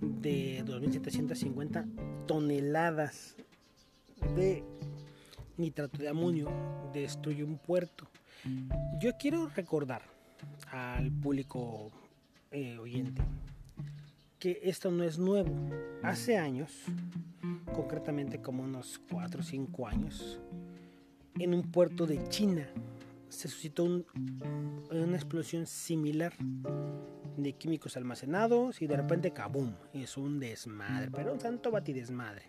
de 0.00 0.64
2.750 0.64 2.26
toneladas 2.26 3.36
de 4.34 4.64
nitrato 5.58 5.98
de 5.98 6.08
amonio 6.08 6.48
destruye 6.94 7.44
un 7.44 7.58
puerto. 7.58 8.08
Yo 8.98 9.18
quiero 9.18 9.50
recordar 9.54 10.00
al 10.72 11.10
público 11.12 11.90
eh, 12.50 12.78
oyente 12.78 13.20
que 14.38 14.60
esto 14.62 14.90
no 14.90 15.04
es 15.04 15.18
nuevo. 15.18 15.54
Hace 16.02 16.38
años, 16.38 16.84
concretamente 17.74 18.40
como 18.40 18.62
unos 18.62 18.98
4 19.10 19.40
o 19.40 19.44
5 19.44 19.86
años, 19.88 20.40
en 21.38 21.54
un 21.54 21.62
puerto 21.70 22.06
de 22.06 22.28
China 22.28 22.68
se 23.28 23.48
suscitó 23.48 23.84
una 23.84 25.16
explosión 25.16 25.66
similar 25.66 26.32
de 27.36 27.52
químicos 27.52 27.96
almacenados 27.96 28.82
y 28.82 28.86
de 28.86 28.96
repente 28.96 29.32
¡cabum! 29.32 29.74
Es 29.92 30.16
un 30.16 30.40
desmadre, 30.40 31.10
pero 31.10 31.32
un 31.32 31.40
santo 31.40 31.70
batidesmadre. 31.70 32.42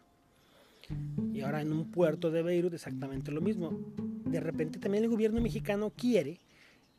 Y 1.33 1.41
ahora 1.41 1.61
en 1.61 1.71
un 1.71 1.91
puerto 1.91 2.31
de 2.31 2.41
Beirut 2.41 2.73
exactamente 2.73 3.31
lo 3.31 3.41
mismo. 3.41 3.77
De 4.25 4.39
repente 4.39 4.79
también 4.79 5.03
el 5.03 5.09
gobierno 5.09 5.41
mexicano 5.41 5.91
quiere 5.91 6.39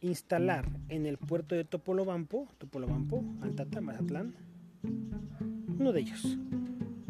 instalar 0.00 0.68
en 0.88 1.06
el 1.06 1.18
puerto 1.18 1.54
de 1.54 1.64
Topolobampo, 1.64 2.46
Topolobampo, 2.58 3.24
Altata, 3.42 3.80
Mazatlán, 3.80 4.34
uno 5.78 5.92
de 5.92 6.00
ellos, 6.00 6.38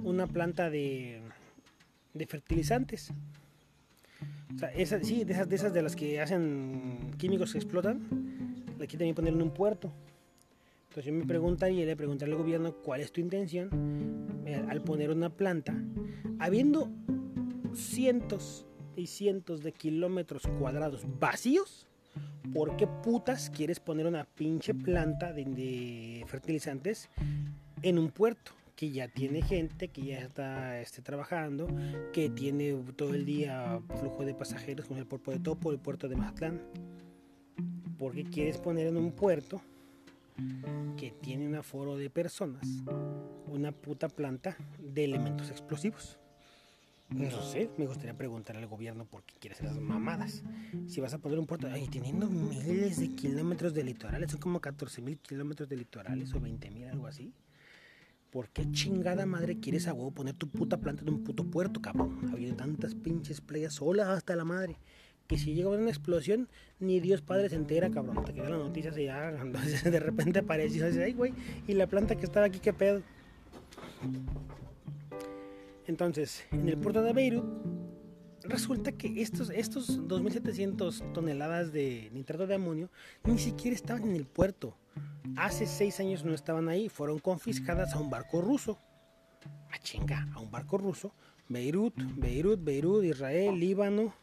una 0.03 0.27
planta 0.27 0.71
de 0.71 1.21
fertilizantes 2.27 3.13
o 4.55 4.87
sea, 4.87 5.03
sí, 5.03 5.25
de 5.25 5.33
esas, 5.33 5.73
de 5.73 5.83
las 5.83 5.97
que 5.97 6.21
hacen 6.21 7.11
químicos 7.19 7.53
que 7.53 7.59
explotan, 7.59 8.01
aquí 8.83 8.97
también 8.97 9.15
poner 9.15 9.35
en 9.35 9.43
un 9.43 9.51
puerto. 9.51 9.93
Entonces 10.89 11.05
yo 11.07 11.13
me 11.13 11.25
preguntaría, 11.25 11.87
le 11.87 11.97
preguntaría 11.97 12.35
al 12.35 12.41
gobierno 12.41 12.75
cuál 12.75 13.01
es 13.01 13.13
tu 13.13 13.21
intención 13.21 14.43
eh, 14.45 14.63
al 14.69 14.83
poner 14.83 15.11
una 15.11 15.31
planta, 15.31 15.75
habiendo 16.39 16.91
cientos 17.75 18.67
y 18.97 19.07
cientos 19.07 19.63
de 19.63 19.73
kilómetros 19.73 20.43
cuadrados 20.59 21.05
vacíos, 21.21 21.87
¿por 22.53 22.77
qué 22.77 22.89
putas 22.89 23.51
quieres 23.51 23.79
poner 23.79 24.07
una 24.07 24.25
pinche 24.25 24.75
planta 24.75 25.33
de 25.33 26.25
fertilizantes 26.27 27.09
en 27.83 27.99
un 27.99 28.11
puerto? 28.11 28.53
Que 28.81 28.91
ya 28.91 29.09
tiene 29.09 29.43
gente, 29.43 29.89
que 29.89 30.01
ya 30.07 30.21
está 30.21 30.81
este, 30.81 31.03
trabajando, 31.03 31.69
que 32.15 32.31
tiene 32.31 32.73
todo 32.97 33.13
el 33.13 33.27
día 33.27 33.79
flujo 33.99 34.25
de 34.25 34.33
pasajeros 34.33 34.87
como 34.87 34.99
el 34.99 35.07
puerto 35.07 35.33
de 35.33 35.39
Topo, 35.39 35.71
el 35.71 35.79
puerto 35.79 36.09
de 36.09 36.17
Mazatlán. 36.17 36.63
Porque 37.99 38.25
quieres 38.25 38.57
poner 38.57 38.87
en 38.87 38.97
un 38.97 39.13
puerto 39.13 39.61
que 40.97 41.11
tiene 41.11 41.47
un 41.47 41.57
aforo 41.57 41.99
de 41.99 42.09
personas 42.09 42.67
una 43.49 43.71
puta 43.71 44.09
planta 44.09 44.57
de 44.79 45.05
elementos 45.05 45.51
explosivos. 45.51 46.19
No 47.11 47.43
sé, 47.43 47.69
me 47.77 47.87
gustaría 47.87 48.17
preguntar 48.17 48.57
al 48.57 48.67
gobierno 48.67 49.05
por 49.05 49.25
qué 49.25 49.35
quiere 49.39 49.57
hacer 49.57 49.67
esas 49.67 49.79
mamadas. 49.79 50.43
Si 50.87 51.03
vas 51.03 51.13
a 51.13 51.19
poner 51.19 51.39
un 51.39 51.45
puerto, 51.45 51.69
ay, 51.71 51.87
teniendo 51.89 52.31
miles 52.31 52.99
de 52.99 53.11
kilómetros 53.15 53.75
de 53.75 53.85
litorales, 53.85 54.31
son 54.31 54.41
como 54.41 54.59
14 54.59 55.03
mil 55.03 55.19
kilómetros 55.19 55.69
de 55.69 55.77
litorales 55.77 56.33
o 56.33 56.41
20 56.41 56.71
mil, 56.71 56.89
algo 56.89 57.07
así. 57.07 57.35
¿Por 58.31 58.49
qué 58.51 58.71
chingada 58.71 59.27
madre 59.27 59.59
quieres 59.59 59.89
a 59.89 59.93
huevo 59.93 60.13
poner 60.13 60.35
tu 60.35 60.49
puta 60.49 60.77
planta 60.77 61.03
en 61.03 61.09
un 61.09 61.25
puto 61.25 61.45
puerto, 61.45 61.83
cabrón? 61.83 62.31
Habiendo 62.33 62.57
tantas 62.57 62.95
pinches 62.95 63.41
playas 63.41 63.75
solas 63.75 64.07
hasta 64.07 64.37
la 64.37 64.45
madre. 64.45 64.79
Que 65.27 65.37
si 65.37 65.53
llega 65.53 65.69
una 65.69 65.89
explosión, 65.89 66.49
ni 66.79 67.01
Dios 67.01 67.23
Padre 67.23 67.49
se 67.49 67.57
entera, 67.57 67.91
cabrón. 67.91 68.25
Te 68.25 68.33
quedan 68.33 68.53
las 68.53 68.61
noticias 68.61 68.97
y 68.99 69.07
ya, 69.07 69.31
entonces 69.31 69.83
de 69.83 69.99
repente 69.99 70.39
aparece 70.41 70.77
y 70.77 70.81
dices, 70.81 70.97
ay, 70.99 71.13
güey, 71.13 71.33
y 71.67 71.75
la 71.75 71.89
planta 71.89 72.15
que 72.15 72.25
estaba 72.25 72.47
aquí, 72.47 72.61
qué 72.61 72.73
pedo. 72.73 73.03
Entonces, 75.87 76.45
en 76.53 76.69
el 76.69 76.79
puerto 76.79 77.03
de 77.03 77.13
Beirut, 77.13 77.45
resulta 78.45 78.93
que 78.93 79.23
estos, 79.23 79.51
estos 79.51 80.01
2.700 80.03 81.13
toneladas 81.13 81.73
de 81.73 82.11
nitrato 82.13 82.47
de 82.47 82.55
amonio 82.55 82.91
ni 83.25 83.39
siquiera 83.39 83.75
estaban 83.75 84.05
en 84.05 84.15
el 84.15 84.25
puerto 84.25 84.77
hace 85.37 85.67
seis 85.67 86.01
años 86.01 86.25
no 86.25 86.35
estaban 86.35 86.69
ahí, 86.69 86.89
fueron 86.89 87.19
confiscadas 87.19 87.95
a 87.95 87.99
un 87.99 88.11
barco 88.11 88.41
ruso. 88.41 88.79
A 89.71 89.79
chinga, 89.79 90.29
a 90.35 90.41
un 90.41 90.51
barco 90.51 90.79
ruso. 90.79 91.13
Beirut, 91.49 91.95
Beirut, 92.17 92.63
Beirut, 92.63 93.05
Israel, 93.05 93.59
Líbano, 93.59 94.15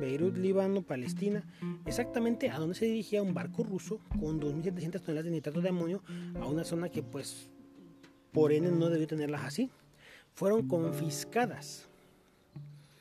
Beirut, 0.00 0.36
Líbano, 0.36 0.82
Palestina. 0.82 1.44
Exactamente 1.84 2.50
a 2.50 2.58
donde 2.58 2.74
se 2.74 2.86
dirigía 2.86 3.22
un 3.22 3.34
barco 3.34 3.62
ruso 3.62 4.00
con 4.20 4.40
2.700 4.40 5.00
toneladas 5.00 5.24
de 5.24 5.30
nitrato 5.30 5.60
de 5.60 5.68
amonio 5.68 6.02
a 6.40 6.46
una 6.46 6.64
zona 6.64 6.88
que 6.88 7.02
pues 7.02 7.48
por 8.32 8.52
ende 8.52 8.70
no 8.70 8.90
debió 8.90 9.06
tenerlas 9.06 9.44
así. 9.44 9.70
Fueron 10.34 10.68
confiscadas. 10.68 11.88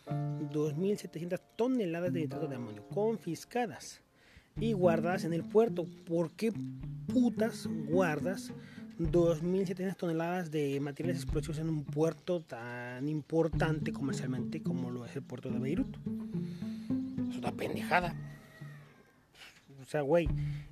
2.700 0.05 1.41
toneladas 1.55 2.13
de 2.13 2.21
nitrato 2.21 2.47
de 2.47 2.55
amonio 2.55 2.87
confiscadas 2.89 4.04
y 4.59 4.73
guardadas 4.73 5.25
en 5.25 5.33
el 5.33 5.43
puerto. 5.43 5.85
¿Por 6.07 6.31
qué 6.31 6.53
putas 7.11 7.67
guardas 7.87 8.53
2.700 8.99 9.95
toneladas 9.97 10.51
de 10.51 10.79
materiales 10.79 11.23
explosivos 11.23 11.59
en 11.59 11.69
un 11.69 11.83
puerto 11.83 12.41
tan 12.41 13.07
importante 13.09 13.91
comercialmente 13.91 14.63
como 14.63 14.89
lo 14.89 15.05
es 15.05 15.15
el 15.15 15.23
puerto 15.23 15.49
de 15.49 15.59
Beirut? 15.59 15.97
Es 17.29 17.37
una 17.37 17.51
pendejada. 17.51 18.15
O 19.81 19.85
sea, 19.87 20.01
güey, 20.01 20.27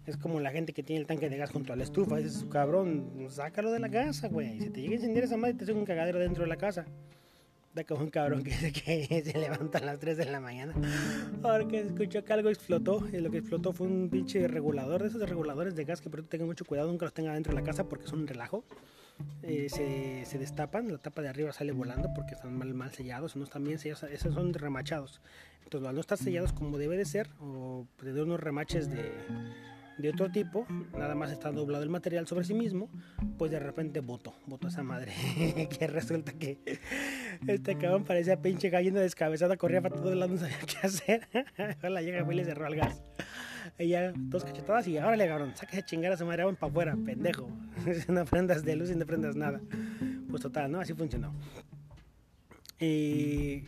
es 0.07 0.17
como 0.17 0.39
la 0.39 0.51
gente 0.51 0.73
que 0.73 0.81
tiene 0.81 1.01
el 1.01 1.07
tanque 1.07 1.29
de 1.29 1.37
gas 1.37 1.51
junto 1.51 1.73
a 1.73 1.75
la 1.75 1.83
estufa. 1.83 2.17
Dices, 2.17 2.45
cabrón, 2.49 3.27
sácalo 3.29 3.71
de 3.71 3.79
la 3.79 3.89
casa, 3.89 4.27
güey. 4.27 4.59
Si 4.59 4.69
te 4.69 4.81
llega 4.81 4.93
a 4.93 4.95
encender 4.95 5.25
esa 5.25 5.37
madre, 5.37 5.55
te 5.55 5.65
hace 5.65 5.73
un 5.73 5.85
cagadero 5.85 6.19
dentro 6.19 6.43
de 6.43 6.49
la 6.49 6.57
casa 6.57 6.85
da 7.73 7.83
como 7.83 8.03
un 8.03 8.09
cabrón 8.09 8.43
que, 8.43 8.51
que 8.71 9.23
se 9.23 9.37
levanta 9.37 9.79
a 9.79 9.81
las 9.81 9.99
3 9.99 10.17
de 10.17 10.25
la 10.25 10.39
mañana. 10.39 10.73
Porque 11.41 11.81
escuchó 11.81 12.23
que 12.23 12.33
algo 12.33 12.49
explotó 12.49 13.03
y 13.11 13.19
lo 13.19 13.31
que 13.31 13.39
explotó 13.39 13.73
fue 13.73 13.87
un 13.87 14.09
pinche 14.09 14.47
regulador 14.47 15.01
de 15.01 15.09
esos 15.09 15.27
reguladores 15.27 15.75
de 15.75 15.85
gas 15.85 16.01
que 16.01 16.09
pero 16.09 16.23
tengan 16.23 16.47
mucho 16.47 16.65
cuidado 16.65 16.89
nunca 16.89 17.05
los 17.05 17.13
tenga 17.13 17.33
dentro 17.33 17.53
de 17.53 17.59
la 17.59 17.65
casa 17.65 17.85
porque 17.85 18.07
son 18.07 18.21
un 18.21 18.27
relajo. 18.27 18.63
Eh, 19.43 19.67
se, 19.69 20.25
se, 20.25 20.39
destapan 20.39 20.91
la 20.91 20.97
tapa 20.97 21.21
de 21.21 21.29
arriba 21.29 21.53
sale 21.53 21.71
volando 21.71 22.09
porque 22.15 22.33
están 22.33 22.57
mal, 22.57 22.73
mal 22.73 22.91
sellados 22.91 23.35
no 23.35 23.43
están 23.43 23.63
bien 23.63 23.77
sellados 23.77 24.03
esos 24.03 24.33
son 24.33 24.53
remachados. 24.53 25.21
Entonces 25.63 25.87
al 25.87 25.95
no 25.95 26.01
estar 26.01 26.17
sellados 26.17 26.51
como 26.51 26.77
debe 26.77 26.97
de 26.97 27.05
ser 27.05 27.29
o 27.39 27.85
de 28.01 28.21
unos 28.21 28.39
remaches 28.39 28.89
de 28.89 29.11
de 29.97 30.09
otro 30.09 30.31
tipo, 30.31 30.65
nada 30.97 31.15
más 31.15 31.31
está 31.31 31.51
doblado 31.51 31.83
el 31.83 31.89
material 31.89 32.27
sobre 32.27 32.45
sí 32.45 32.53
mismo, 32.53 32.89
pues 33.37 33.51
de 33.51 33.59
repente 33.59 33.99
votó, 33.99 34.33
votó 34.47 34.67
esa 34.67 34.83
madre. 34.83 35.13
que 35.79 35.87
resulta 35.87 36.33
que 36.33 36.59
este 37.47 37.77
cabrón 37.77 38.03
parecía 38.03 38.41
pinche 38.41 38.69
gallina 38.69 38.99
descabezada, 39.01 39.57
corría 39.57 39.81
para 39.81 39.95
todos 39.95 40.15
lados, 40.15 40.31
no 40.31 40.37
sabía 40.37 40.57
qué 40.59 40.87
hacer. 40.87 41.27
la 41.89 42.01
llega 42.01 42.25
y 42.29 42.35
le 42.35 42.45
cerró 42.45 42.65
al 42.65 42.75
gas. 42.75 43.03
Ella, 43.77 44.13
dos 44.15 44.43
cachetadas 44.43 44.87
y 44.87 44.97
ahora 44.97 45.15
le 45.15 45.27
cabrón, 45.27 45.55
saca 45.55 45.77
esa 45.77 45.85
chingada 45.85 46.15
a 46.15 46.17
su 46.17 46.25
madre, 46.25 46.43
para 46.55 46.71
afuera, 46.71 46.97
pendejo. 47.05 47.49
no 48.07 48.25
prendas 48.25 48.63
de 48.63 48.75
luz 48.75 48.91
y 48.91 48.95
no 48.95 49.05
prendas 49.05 49.35
nada. 49.35 49.61
Pues 50.29 50.41
total, 50.41 50.71
¿no? 50.71 50.79
Así 50.79 50.93
funcionó. 50.93 51.33
Eh, 52.79 53.63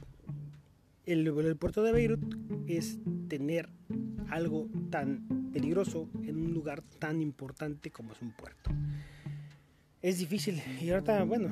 el, 1.05 1.27
el 1.27 1.55
puerto 1.55 1.83
de 1.83 1.91
Beirut 1.91 2.35
es 2.67 2.97
tener 3.27 3.69
algo 4.29 4.67
tan 4.89 5.51
peligroso 5.51 6.09
en 6.23 6.37
un 6.37 6.53
lugar 6.53 6.81
tan 6.99 7.21
importante 7.21 7.91
como 7.91 8.13
es 8.13 8.21
un 8.21 8.31
puerto. 8.31 8.71
Es 10.01 10.19
difícil 10.19 10.61
y 10.81 10.89
ahorita, 10.91 11.23
bueno, 11.23 11.49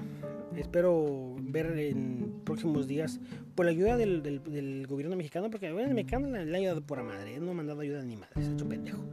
espero 0.55 1.35
ver 1.39 1.77
en 1.79 2.41
próximos 2.43 2.87
días 2.87 3.19
por 3.55 3.65
la 3.65 3.71
ayuda 3.71 3.97
del, 3.97 4.21
del, 4.21 4.85
gobierno 4.87 5.15
mexicano, 5.15 5.49
porque 5.49 5.67
el 5.67 5.93
mexicano 5.93 6.27
le, 6.27 6.53
ha 6.53 6.57
ayudado 6.59 6.81
por 6.81 7.01
madre, 7.03 7.39
no 7.39 7.51
ha 7.51 7.53
mandado 7.55 7.81
ayuda 7.81 8.03
ni 8.03 8.15
madre, 8.15 8.43
se 8.43 8.49
ha 8.49 8.53
hecho 8.53 8.69
pendejo. 8.69 9.03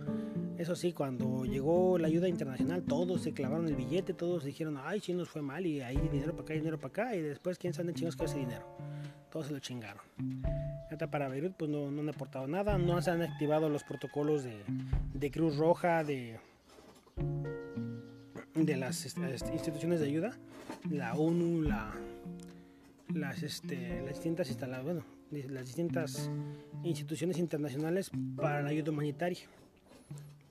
Eso 0.58 0.76
sí, 0.76 0.92
cuando 0.92 1.46
llegó 1.46 1.96
la 1.96 2.08
ayuda 2.08 2.28
internacional, 2.28 2.82
todos 2.82 3.22
se 3.22 3.32
clavaron 3.32 3.66
el 3.66 3.76
billete, 3.76 4.12
todos 4.12 4.44
dijeron, 4.44 4.76
ay, 4.78 5.00
sí 5.00 5.14
nos 5.14 5.30
fue 5.30 5.40
mal, 5.40 5.64
y 5.64 5.80
ahí 5.80 5.96
dinero 6.12 6.32
para 6.32 6.42
acá, 6.42 6.54
dinero 6.54 6.78
para 6.78 6.88
acá, 6.88 7.16
y 7.16 7.22
después, 7.22 7.56
¿quién 7.56 7.72
sabe 7.72 7.94
chingos 7.94 8.14
con 8.14 8.26
ese 8.26 8.40
dinero? 8.40 8.66
Todos 9.30 9.46
se 9.46 9.52
lo 9.52 9.60
chingaron. 9.60 10.02
Hasta 10.90 11.10
para 11.10 11.28
Beirut, 11.28 11.54
pues 11.56 11.70
no, 11.70 11.90
no 11.90 12.00
han 12.00 12.08
aportado 12.08 12.46
nada, 12.48 12.78
no 12.78 13.00
se 13.00 13.10
han 13.10 13.22
activado 13.22 13.68
los 13.68 13.84
protocolos 13.84 14.44
de, 14.44 15.30
Cruz 15.30 15.56
Roja, 15.56 16.02
de, 16.02 16.38
de 18.54 18.76
las 18.76 19.06
este, 19.06 19.52
instituciones 19.52 20.00
de 20.00 20.06
ayuda, 20.06 20.36
la 20.90 21.14
ONU, 21.14 21.62
la, 21.62 21.94
las, 23.14 23.42
este, 23.42 24.02
las 24.02 24.14
distintas 24.14 24.56
bueno, 24.82 25.04
las 25.30 25.66
distintas 25.66 26.30
instituciones 26.82 27.38
internacionales 27.38 28.10
para 28.36 28.62
la 28.62 28.70
ayuda 28.70 28.90
humanitaria. 28.90 29.46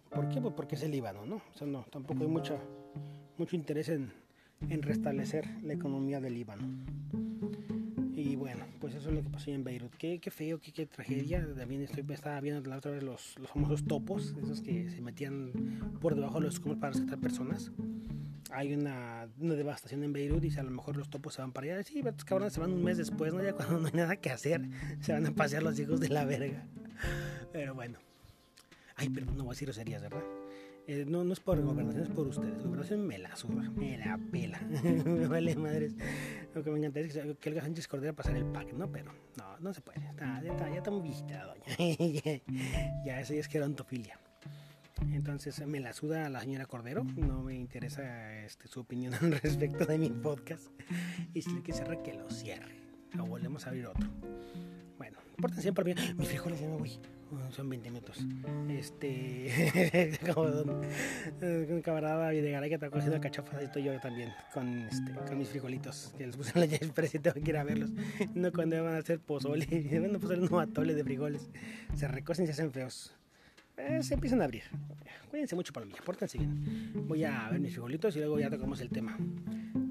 ¿Por 0.09 0.29
qué? 0.29 0.41
Pues 0.41 0.53
porque 0.55 0.75
es 0.75 0.83
el 0.83 0.91
Líbano, 0.91 1.25
¿no? 1.25 1.35
O 1.35 1.57
sea, 1.57 1.67
no, 1.67 1.85
tampoco 1.91 2.23
hay 2.23 2.29
mucha, 2.29 2.57
mucho 3.37 3.55
interés 3.55 3.89
en, 3.89 4.11
en 4.69 4.81
restablecer 4.81 5.47
la 5.63 5.73
economía 5.73 6.19
del 6.19 6.33
Líbano. 6.33 6.63
Bueno, 8.39 8.65
pues 8.79 8.95
eso 8.95 9.09
es 9.09 9.15
lo 9.15 9.21
que 9.21 9.29
pasó 9.29 9.51
en 9.51 9.65
Beirut. 9.65 9.93
Qué, 9.95 10.19
qué 10.19 10.31
feo, 10.31 10.61
qué, 10.61 10.71
qué, 10.71 10.85
tragedia. 10.85 11.45
También 11.57 11.81
estoy, 11.81 12.05
estaba 12.09 12.39
viendo 12.39 12.67
la 12.69 12.77
otra 12.77 12.91
vez 12.91 13.03
los, 13.03 13.37
los 13.37 13.49
famosos 13.49 13.83
topos, 13.83 14.33
esos 14.41 14.61
que 14.61 14.89
se 14.89 15.01
metían 15.01 15.51
por 15.99 16.15
debajo 16.15 16.39
de 16.39 16.45
los 16.45 16.53
escombros 16.53 16.79
para 16.79 16.93
rescatar 16.93 17.19
personas. 17.19 17.73
Hay 18.51 18.73
una, 18.73 19.27
una, 19.39 19.55
devastación 19.55 20.03
en 20.05 20.13
Beirut 20.13 20.43
y 20.45 20.57
a 20.57 20.63
lo 20.63 20.71
mejor 20.71 20.95
los 20.95 21.09
topos 21.09 21.33
se 21.33 21.41
van 21.41 21.51
para 21.51 21.67
allá. 21.67 21.83
Sí, 21.83 21.99
estos 21.99 22.23
cabrones 22.23 22.53
se 22.53 22.61
van 22.61 22.71
un 22.71 22.81
mes 22.81 22.97
después, 22.97 23.33
¿no? 23.33 23.43
Ya 23.43 23.51
cuando 23.51 23.77
no 23.77 23.87
hay 23.87 23.93
nada 23.93 24.15
que 24.15 24.29
hacer, 24.29 24.61
se 25.01 25.11
van 25.11 25.25
a 25.25 25.31
pasear 25.31 25.61
los 25.61 25.77
hijos 25.77 25.99
de 25.99 26.07
la 26.07 26.23
verga. 26.23 26.65
Pero 27.51 27.75
bueno. 27.75 27.99
Ay, 28.95 29.09
perdón, 29.09 29.35
no 29.35 29.43
voy 29.43 29.51
a 29.51 29.53
decir 29.53 29.65
groserías, 29.67 30.01
¿verdad? 30.01 30.23
Eh, 30.91 31.05
no, 31.07 31.23
no 31.23 31.33
es 31.33 31.39
por 31.39 31.61
gobernación, 31.61 32.03
es 32.03 32.09
por 32.09 32.27
ustedes. 32.27 32.63
Gobernación 32.63 33.05
me 33.05 33.19
la 33.19 33.35
suba, 33.35 33.61
me 33.75 33.95
la 33.99 34.17
pela. 34.31 34.59
me 35.05 35.27
vale 35.27 35.55
madres. 35.55 35.93
Lo 36.53 36.63
que 36.63 36.71
me 36.71 36.79
encantaría 36.79 37.07
es 37.07 37.13
que, 37.13 37.35
que 37.35 37.49
el 37.49 37.61
Sánchez 37.61 37.87
Cordero 37.87 38.15
pasara 38.15 38.37
el 38.37 38.45
pack, 38.45 38.73
¿no? 38.73 38.91
Pero 38.91 39.13
no, 39.37 39.59
no 39.59 39.73
se 39.73 39.81
puede. 39.81 39.99
Está, 39.99 40.41
ya, 40.41 40.51
está, 40.51 40.69
ya 40.69 40.91
muy 40.91 41.01
viejita 41.01 41.45
doña. 41.45 41.63
ya, 43.05 43.21
eso 43.21 43.33
ya 43.33 43.39
es 43.39 43.47
gerontofilia. 43.47 44.19
Entonces 45.13 45.65
me 45.65 45.79
la 45.79 45.93
suda 45.93 46.29
la 46.29 46.41
señora 46.41 46.65
Cordero. 46.65 47.03
No 47.03 47.41
me 47.41 47.55
interesa 47.55 48.43
este, 48.43 48.67
su 48.67 48.81
opinión 48.81 49.13
al 49.21 49.31
respecto 49.39 49.85
de 49.85 49.97
mi 49.97 50.09
podcast. 50.09 50.67
Y 51.33 51.41
si 51.41 51.53
le 51.53 51.61
quiere 51.61 51.79
cerrar, 51.79 52.01
que 52.01 52.13
lo 52.13 52.29
cierre. 52.29 52.75
O 53.19 53.25
volvemos 53.25 53.65
a 53.65 53.69
abrir 53.69 53.87
otro. 53.87 54.07
Bueno, 54.97 55.19
pórtense 55.37 55.71
por 55.71 55.85
bien. 55.85 55.97
Mis 56.17 56.27
frijoles 56.27 56.59
ya 56.59 56.67
me 56.67 56.77
voy 56.77 56.99
son 57.51 57.69
20 57.69 57.89
minutos. 57.89 58.17
Este, 58.69 59.51
camarada 61.83 62.29
Videgaray 62.29 62.69
que 62.69 62.75
está 62.75 62.89
cociendo 62.89 63.19
cachafas, 63.19 63.61
estoy 63.61 63.83
yo 63.83 63.99
también 63.99 64.33
con, 64.53 64.87
este, 64.87 65.13
con 65.13 65.37
mis 65.37 65.49
frijolitos 65.49 66.13
que 66.17 66.27
les 66.27 66.35
puse 66.35 66.51
en 66.55 66.69
la 66.69 66.75
Express 66.75 67.15
y 67.15 67.19
tengo 67.19 67.41
que 67.41 67.49
ir 67.49 67.57
a 67.57 67.63
verlos. 67.63 67.91
No 68.33 68.51
cuando 68.51 68.83
van 68.83 68.95
a 68.95 68.97
hacer 68.97 69.19
pozole, 69.19 69.65
van 69.99 70.15
a 70.15 70.19
poner 70.19 70.39
un 70.39 70.59
atole 70.59 70.93
de 70.93 71.03
frijoles. 71.03 71.49
Se 71.95 72.07
recocen 72.07 72.43
y 72.43 72.47
se 72.47 72.53
hacen 72.53 72.71
feos. 72.71 73.15
Eh, 73.77 74.03
se 74.03 74.13
empiezan 74.15 74.41
a 74.41 74.45
abrir. 74.45 74.63
Cuídense 75.29 75.55
mucho 75.55 75.73
mí, 75.85 75.93
pórtense 76.05 76.37
bien. 76.37 77.07
Voy 77.07 77.23
a 77.23 77.49
ver 77.49 77.59
mis 77.59 77.71
frijolitos 77.71 78.15
y 78.15 78.19
luego 78.19 78.39
ya 78.39 78.49
tocamos 78.49 78.81
el 78.81 78.89
tema. 78.89 79.17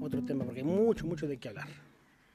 Otro 0.01 0.23
tema, 0.23 0.45
porque 0.45 0.59
hay 0.59 0.65
mucho, 0.65 1.05
mucho 1.05 1.27
de 1.27 1.37
qué 1.37 1.49
hablar. 1.49 1.67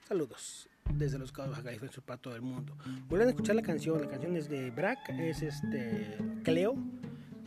Saludos 0.08 0.68
desde 0.96 1.18
los 1.18 1.33
Baja 1.33 1.62
California 1.62 1.96
para 2.04 2.20
todo 2.20 2.37
el 2.37 2.42
mundo. 2.42 2.76
Vuelven 3.09 3.28
a 3.28 3.30
escuchar 3.30 3.57
la 3.57 3.62
canción, 3.62 4.00
la 4.00 4.09
canción 4.09 4.37
es 4.37 4.48
de 4.48 4.70
Brack, 4.70 5.11
es 5.11 5.42
este 5.42 6.18
Cleo. 6.42 6.76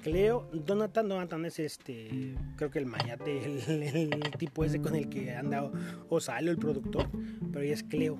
Cleo, 0.04 0.48
Donatan, 0.54 1.10
Donatan 1.10 1.46
es 1.46 1.60
este, 1.60 2.36
creo 2.56 2.70
que 2.70 2.80
el 2.80 2.86
mayate, 2.86 3.44
el, 3.46 4.22
tipo 4.38 4.64
ese 4.64 4.80
con 4.80 4.96
el 4.96 5.10
que 5.10 5.36
anda 5.36 5.70
o 6.08 6.20
sale 6.22 6.52
el 6.52 6.58
productor, 6.58 7.08
pero 7.52 7.66
ella 7.66 7.74
es 7.74 7.84
Cleo. 7.84 8.20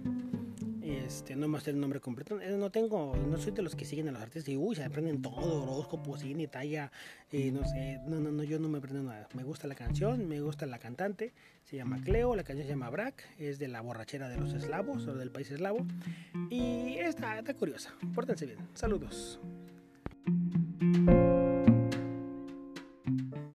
Este, 0.90 1.36
no 1.36 1.48
me 1.48 1.60
sé 1.60 1.72
el 1.72 1.80
nombre 1.80 2.00
completo. 2.00 2.40
Eh, 2.40 2.56
no 2.58 2.70
tengo, 2.72 3.16
no 3.16 3.38
soy 3.38 3.52
de 3.52 3.62
los 3.62 3.76
que 3.76 3.84
siguen 3.84 4.08
a 4.08 4.12
los 4.12 4.22
artistas 4.22 4.50
y 4.50 4.58
uy, 4.58 4.76
se 4.76 4.84
aprenden 4.84 5.22
todo, 5.22 5.64
horóscopo, 5.64 6.18
cine, 6.18 6.48
talla, 6.48 6.92
eh, 7.32 7.52
no 7.52 7.66
sé, 7.66 8.00
no, 8.08 8.20
no, 8.20 8.32
no, 8.32 8.44
yo 8.44 8.58
no 8.60 8.70
me 8.70 8.78
aprendo 8.78 9.04
nada. 9.04 9.28
Me 9.34 9.44
gusta 9.44 9.68
la 9.68 9.76
canción, 9.76 10.28
me 10.28 10.40
gusta 10.40 10.66
la 10.66 10.80
cantante, 10.80 11.34
se 11.66 11.76
llama 11.76 12.02
Cleo, 12.04 12.36
la 12.36 12.44
canción 12.44 12.68
se 12.68 12.74
llama 12.74 12.90
Brack, 12.90 13.24
es 13.38 13.60
de 13.60 13.68
la 13.68 13.82
borrachera 13.82 14.30
de 14.30 14.38
los 14.38 14.54
eslavos 14.54 15.06
o 15.08 15.16
del 15.16 15.30
país 15.30 15.52
eslavo 15.52 15.86
y 16.50 16.96
está, 17.00 17.38
está 17.38 17.54
curiosa. 17.54 17.94
Pórtense 18.16 18.46
bien. 18.46 18.60
Saludos. 18.74 19.40